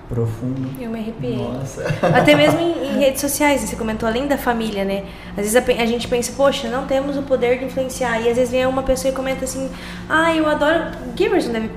[0.09, 0.70] Profundo.
[0.80, 1.38] Eu me arrepiei.
[1.38, 1.86] Nossa.
[2.14, 5.05] Até mesmo em, em redes sociais, você comentou além da família, né?
[5.32, 8.22] Às vezes a, a gente pensa, poxa, não temos o poder de influenciar.
[8.22, 9.70] E às vezes vem uma pessoa e comenta assim,
[10.09, 10.91] ah, eu adoro.
[11.07, 11.70] O Giverson deve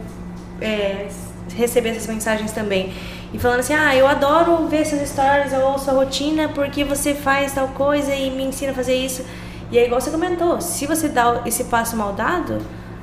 [0.60, 1.08] é,
[1.56, 2.92] receber essas mensagens também.
[3.32, 7.14] E falando assim, ah, eu adoro ver essas stories, eu ouço a rotina porque você
[7.14, 9.24] faz tal coisa e me ensina a fazer isso.
[9.70, 12.58] E é igual você comentou, se você dá esse passo mal dado,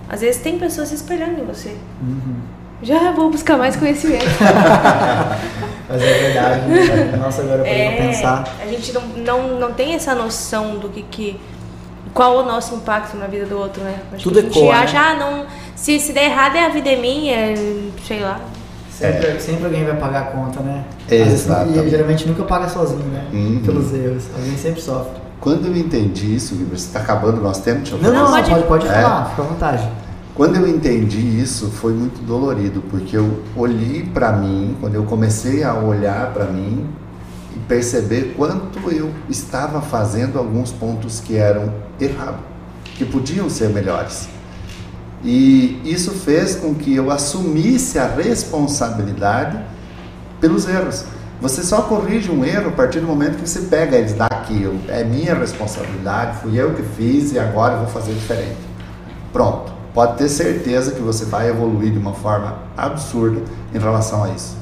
[0.09, 1.75] às vezes tem pessoas se espelhando em você.
[2.81, 4.25] Já vou buscar mais conhecimento.
[5.89, 6.67] Mas é verdade.
[6.67, 7.17] né?
[7.17, 8.47] Nossa, agora eu É, vou pensar.
[8.61, 11.39] a gente não, não, não tem essa noção do que, que
[12.13, 13.99] qual o nosso impacto na vida do outro, né?
[14.13, 14.83] Acho Tudo que a gente ecoa, né?
[14.83, 15.45] acha, ah, não,
[15.83, 17.35] se, se der errado é a vida é minha,
[18.07, 18.39] sei lá.
[18.89, 20.85] Sempre, sempre alguém vai pagar a conta, né?
[21.11, 21.87] Exatamente.
[21.87, 23.27] E geralmente nunca paga sozinho, né?
[23.33, 23.61] Uhum.
[23.65, 24.23] Pelos erros.
[24.33, 25.21] Alguém sempre sofre.
[25.41, 27.79] Quando eu entendi isso, você está acabando o nosso tempo?
[27.79, 28.49] Deixa eu Não, não, isso.
[28.49, 29.01] pode, pode É.
[29.01, 29.89] falar, fica à vontade.
[30.33, 35.65] Quando eu entendi isso, foi muito dolorido, porque eu olhei para mim, quando eu comecei
[35.65, 36.87] a olhar para mim
[37.53, 42.39] e perceber quanto eu estava fazendo alguns pontos que eram errados,
[42.95, 44.29] que podiam ser melhores.
[45.23, 49.57] E isso fez com que eu assumisse a responsabilidade
[50.41, 51.05] pelos erros.
[51.41, 54.77] Você só corrige um erro a partir do momento que você pega eles daqui, eu-
[54.87, 58.57] é minha responsabilidade, fui eu que fiz e agora eu vou fazer diferente.
[59.31, 59.71] Pronto.
[59.93, 63.41] Pode ter certeza que você vai evoluir de uma forma absurda
[63.73, 64.55] em relação a isso.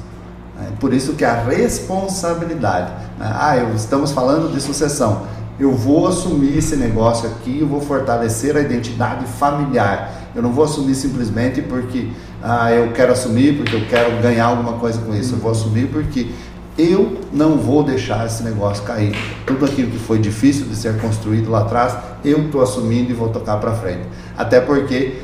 [0.60, 2.90] É por isso que a responsabilidade.
[3.18, 3.32] né?
[3.34, 5.22] Ah, estamos falando de sucessão.
[5.62, 10.12] Eu vou assumir esse negócio aqui, eu vou fortalecer a identidade familiar.
[10.34, 12.08] Eu não vou assumir simplesmente porque
[12.42, 15.36] ah, eu quero assumir, porque eu quero ganhar alguma coisa com isso.
[15.36, 16.32] Eu vou assumir porque
[16.76, 19.14] eu não vou deixar esse negócio cair.
[19.46, 23.28] Tudo aquilo que foi difícil de ser construído lá atrás, eu estou assumindo e vou
[23.28, 24.02] tocar para frente.
[24.36, 25.18] Até porque,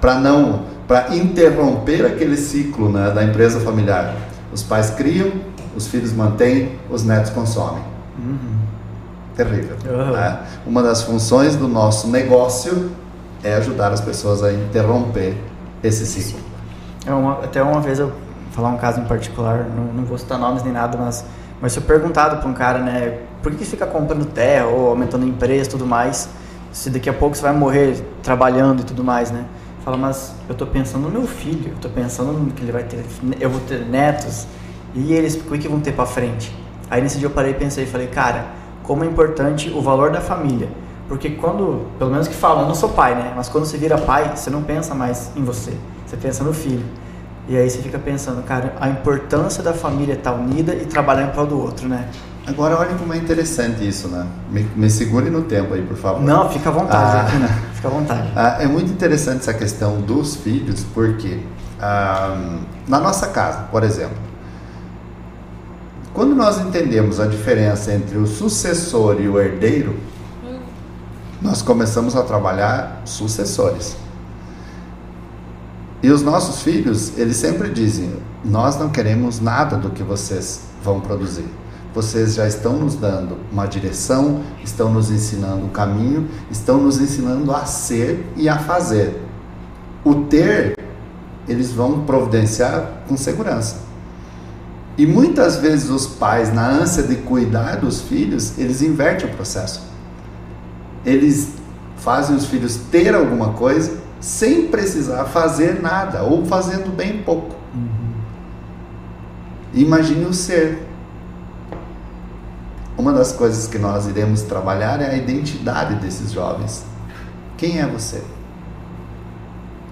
[0.00, 4.16] para não, para interromper aquele ciclo né, da empresa familiar,
[4.52, 5.30] os pais criam,
[5.76, 7.84] os filhos mantêm, os netos consomem.
[9.44, 9.76] Terrível.
[9.88, 10.12] Uhum.
[10.12, 10.38] né?
[10.66, 12.90] Uma das funções do nosso negócio
[13.42, 15.36] é ajudar as pessoas a interromper
[15.82, 16.40] esse ciclo.
[17.06, 18.12] É uma- até uma vez eu
[18.52, 21.24] falar um caso em particular, não, não vou citar nomes nem nada, mas,
[21.60, 25.26] mas se eu perguntado para um cara, né, por que fica comprando terra ou aumentando
[25.26, 26.28] empresa e tudo mais,
[26.70, 29.44] se daqui a pouco você vai morrer trabalhando e tudo mais, né?
[29.84, 32.84] Fala, mas eu tô pensando no meu filho, eu tô pensando no que ele vai
[32.84, 33.04] ter,
[33.40, 34.46] eu vou ter netos
[34.94, 36.54] e eles, o que vão ter para frente?
[36.88, 38.44] Aí nesse dia eu parei e pensei e falei, cara,
[38.82, 40.68] como é importante o valor da família.
[41.08, 43.32] Porque quando, pelo menos que falam, eu não sou pai, né?
[43.36, 45.72] Mas quando você vira pai, você não pensa mais em você,
[46.06, 46.84] você pensa no filho.
[47.48, 51.30] E aí você fica pensando, cara, a importância da família estar unida e trabalhar em
[51.30, 52.08] prol do outro, né?
[52.46, 54.26] Agora olha como é interessante isso, né?
[54.50, 56.22] Me, me segure no tempo aí, por favor.
[56.22, 57.22] Não, fica à vontade, Ah.
[57.22, 57.48] aqui, né?
[57.74, 58.28] Fica à vontade.
[58.34, 61.40] Ah, é muito interessante essa questão dos filhos, porque
[61.80, 62.58] ah,
[62.88, 64.16] na nossa casa, por exemplo,
[66.14, 69.96] quando nós entendemos a diferença entre o sucessor e o herdeiro,
[71.40, 73.96] nós começamos a trabalhar sucessores.
[76.02, 78.12] E os nossos filhos, eles sempre dizem:
[78.44, 81.48] Nós não queremos nada do que vocês vão produzir.
[81.94, 87.54] Vocês já estão nos dando uma direção, estão nos ensinando o caminho, estão nos ensinando
[87.54, 89.20] a ser e a fazer.
[90.04, 90.78] O ter,
[91.46, 93.91] eles vão providenciar com segurança.
[94.96, 99.82] E muitas vezes os pais, na ânsia de cuidar dos filhos, eles invertem o processo.
[101.04, 101.54] Eles
[101.96, 107.56] fazem os filhos ter alguma coisa sem precisar fazer nada ou fazendo bem pouco.
[109.74, 110.86] Imagine o ser.
[112.96, 116.84] Uma das coisas que nós iremos trabalhar é a identidade desses jovens.
[117.56, 118.22] Quem é você?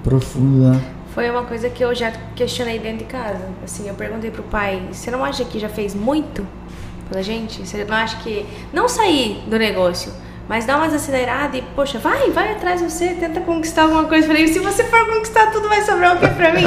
[0.04, 0.80] Profunda.
[1.14, 3.48] Foi uma coisa que eu já questionei dentro de casa.
[3.64, 6.46] Assim, eu perguntei pro pai, você não acha que já fez muito
[7.08, 7.66] pela gente?
[7.66, 8.46] Você não acha que.
[8.72, 10.12] Não sair do negócio,
[10.48, 14.28] mas dar umas aceleradas e, poxa, vai, vai atrás de você, tenta conquistar alguma coisa.
[14.28, 16.62] Falei, se você for conquistar tudo, vai sobrar o que pra mim?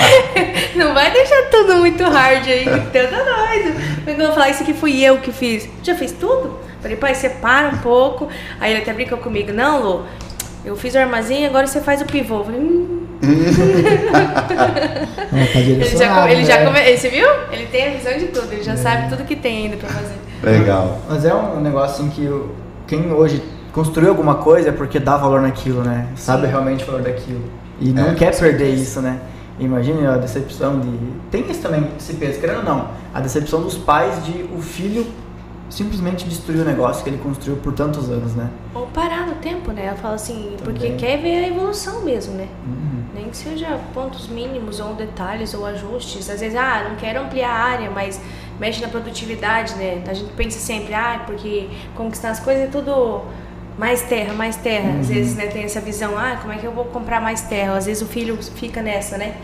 [0.74, 3.80] não vai deixar tudo muito hard aí, tenta doido.
[4.06, 5.68] Eu vou falar, isso aqui fui eu que fiz.
[5.82, 6.58] Já fez tudo?
[6.80, 8.28] Falei, pai, separa um pouco.
[8.58, 10.06] Aí ele até brincou comigo, não, Lu,
[10.64, 12.42] eu fiz o armazém, agora você faz o pivô.
[12.42, 13.07] Falei, hum.
[15.32, 16.64] É, tá Ele já, ele já né?
[16.64, 17.26] come, Você viu?
[17.50, 20.14] Ele tem a visão de tudo, ele já sabe tudo que tem ainda pra fazer.
[20.42, 20.98] Legal.
[21.08, 22.54] Mas é um negócio assim que eu,
[22.86, 23.42] quem hoje
[23.72, 26.08] construiu alguma coisa é porque dá valor naquilo, né?
[26.16, 26.48] Sabe Sim.
[26.52, 27.44] realmente o valor daquilo.
[27.80, 29.20] E não é, quer perder isso, né?
[29.58, 30.88] Imagine a decepção de.
[31.30, 32.88] Tem isso também, esse peso, querendo ou não.
[33.12, 35.04] A decepção dos pais de o filho
[35.68, 38.48] simplesmente destruir o negócio que ele construiu por tantos anos, né?
[38.74, 39.86] Ou parar no tempo, né?
[39.86, 40.74] Ela fala assim, Também.
[40.74, 42.48] porque quer ver a evolução mesmo, né?
[42.66, 42.87] Uhum.
[43.18, 46.30] Nem que seja pontos mínimos ou detalhes ou ajustes.
[46.30, 48.20] Às vezes, ah, não quero ampliar a área, mas
[48.60, 50.04] mexe na produtividade, né?
[50.06, 53.22] A gente pensa sempre, ah, porque conquistar as coisas é tudo
[53.76, 54.90] mais terra, mais terra.
[54.90, 55.00] Uhum.
[55.00, 57.76] Às vezes, né, tem essa visão, ah, como é que eu vou comprar mais terra?
[57.76, 59.34] Às vezes o filho fica nessa, né?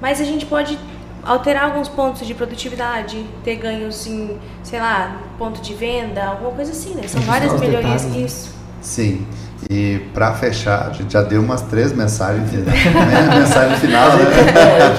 [0.00, 0.78] Mas a gente pode
[1.22, 6.72] alterar alguns pontos de produtividade, ter ganhos em, sei lá, ponto de venda, alguma coisa
[6.72, 7.06] assim, né?
[7.06, 8.02] São várias melhorias.
[8.02, 8.26] Detalhes, né?
[8.26, 8.54] Isso.
[8.80, 9.26] Sim.
[9.70, 12.64] E para fechar, a gente já deu umas três mensagens, né?
[13.38, 14.08] mensagem final.
[14.16, 14.24] Né?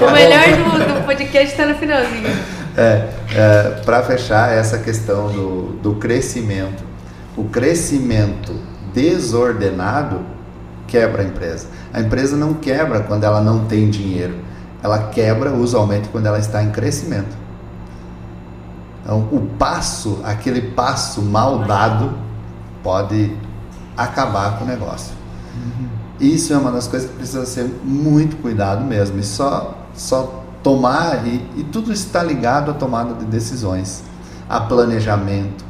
[0.00, 2.28] o melhor do, do podcast está no finalzinho.
[2.76, 6.82] É, é para fechar essa questão do, do crescimento.
[7.36, 8.54] O crescimento
[8.92, 10.24] desordenado
[10.86, 11.66] quebra a empresa.
[11.92, 14.44] A empresa não quebra quando ela não tem dinheiro
[14.84, 17.34] ela quebra usualmente quando ela está em crescimento.
[19.02, 22.12] Então, o passo, aquele passo mal dado,
[22.82, 23.34] pode
[23.96, 25.14] acabar com o negócio.
[25.54, 25.88] Uhum.
[26.20, 29.18] Isso é uma das coisas que precisa ser muito cuidado mesmo.
[29.18, 34.02] E só, só tomar, e, e tudo está ligado à tomada de decisões,
[34.48, 35.64] a planejamento,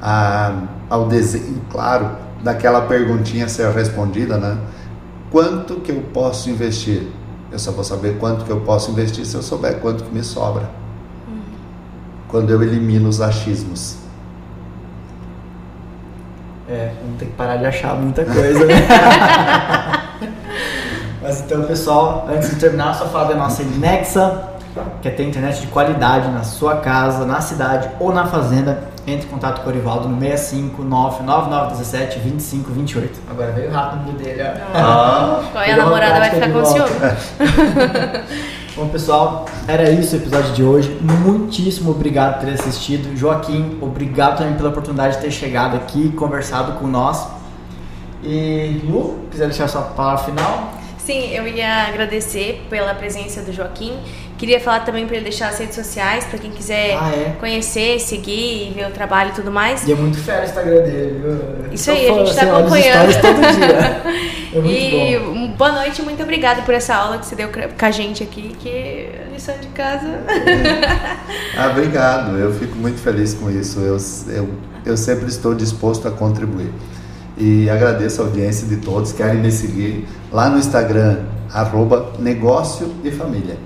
[0.00, 2.10] a, ao desenho, claro,
[2.42, 4.58] daquela perguntinha ser respondida, né?
[5.30, 7.08] Quanto que eu posso investir?
[7.50, 10.22] Eu só vou saber quanto que eu posso investir se eu souber quanto que me
[10.22, 10.70] sobra.
[11.26, 11.42] Uhum.
[12.28, 14.03] Quando eu elimino os achismos.
[16.68, 18.74] É, vamos ter que parar de achar muita coisa, né?
[21.20, 24.42] Mas então, pessoal, antes de terminar, só falar da nossa Nexa,
[25.00, 28.92] que é ter internet de qualidade na sua casa, na cidade ou na fazenda.
[29.06, 33.20] Entre em contato com o Orivaldo no 6599917 2528.
[33.30, 34.46] Agora veio rápido dele, ó.
[34.74, 36.88] Ah, Qual é a namorada vai ficar com ciúme?
[38.76, 40.98] Bom, pessoal, era isso o episódio de hoje.
[41.00, 43.16] Muitíssimo obrigado por ter assistido.
[43.16, 47.24] Joaquim, obrigado também pela oportunidade de ter chegado aqui, conversado com nós.
[48.20, 50.72] E Lu, quiser deixar sua palavra final?
[50.98, 53.96] Sim, eu ia agradecer pela presença do Joaquim.
[54.44, 57.34] Queria falar também para ele deixar as redes sociais, para quem quiser ah, é?
[57.40, 59.88] conhecer, seguir, ver o trabalho e tudo mais.
[59.88, 61.72] E é muito fera o Instagram dele, viu?
[61.72, 63.20] Isso aí, a gente está acompanhando.
[63.22, 64.34] todo dia.
[64.54, 65.48] É muito e bom.
[65.56, 68.68] boa noite, muito obrigada por essa aula que você deu com a gente aqui, que
[68.68, 70.06] é lição de casa.
[71.58, 73.80] ah, obrigado, eu fico muito feliz com isso.
[73.80, 73.96] Eu,
[74.28, 74.48] eu,
[74.86, 76.70] eu sempre estou disposto a contribuir.
[77.36, 79.10] E agradeço a audiência de todos.
[79.10, 83.56] Querem me seguir lá no Instagram, arroba negócio de família.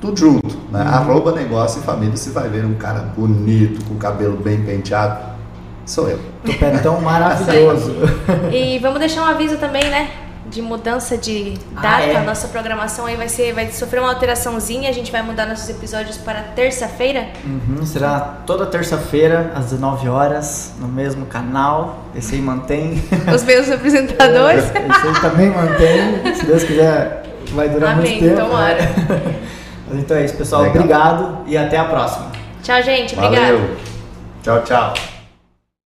[0.00, 0.82] Tudo junto, né?
[0.82, 0.88] Uhum.
[0.88, 2.16] Arroba negócio e família.
[2.16, 5.36] Você vai ver um cara bonito, com cabelo bem penteado.
[5.84, 6.20] Sou eu.
[6.44, 7.94] Tupetão maravilhoso.
[8.52, 10.10] e vamos deixar um aviso também, né?
[10.48, 11.96] de mudança de ah, data.
[11.96, 12.16] Ah, é?
[12.16, 14.88] A nossa programação aí vai ser, vai sofrer uma alteraçãozinha.
[14.88, 17.28] A gente vai mudar nossos episódios para terça-feira.
[17.44, 22.04] Uhum, será toda terça-feira às 19 horas no mesmo canal.
[22.14, 23.02] Esse aí mantém.
[23.32, 24.64] Os mesmos apresentadores.
[24.74, 26.34] É, esse aí também mantém.
[26.34, 28.48] Se Deus quiser, vai durar Amém, muito tempo.
[28.48, 28.82] Tomara.
[28.82, 29.34] Né?
[29.88, 30.62] Mas então é isso, pessoal.
[30.62, 30.76] Legal.
[30.76, 32.30] Obrigado e até a próxima.
[32.62, 33.14] Tchau, gente.
[33.14, 33.42] Obrigado.
[33.42, 33.76] Valeu.
[34.42, 35.17] Tchau, tchau.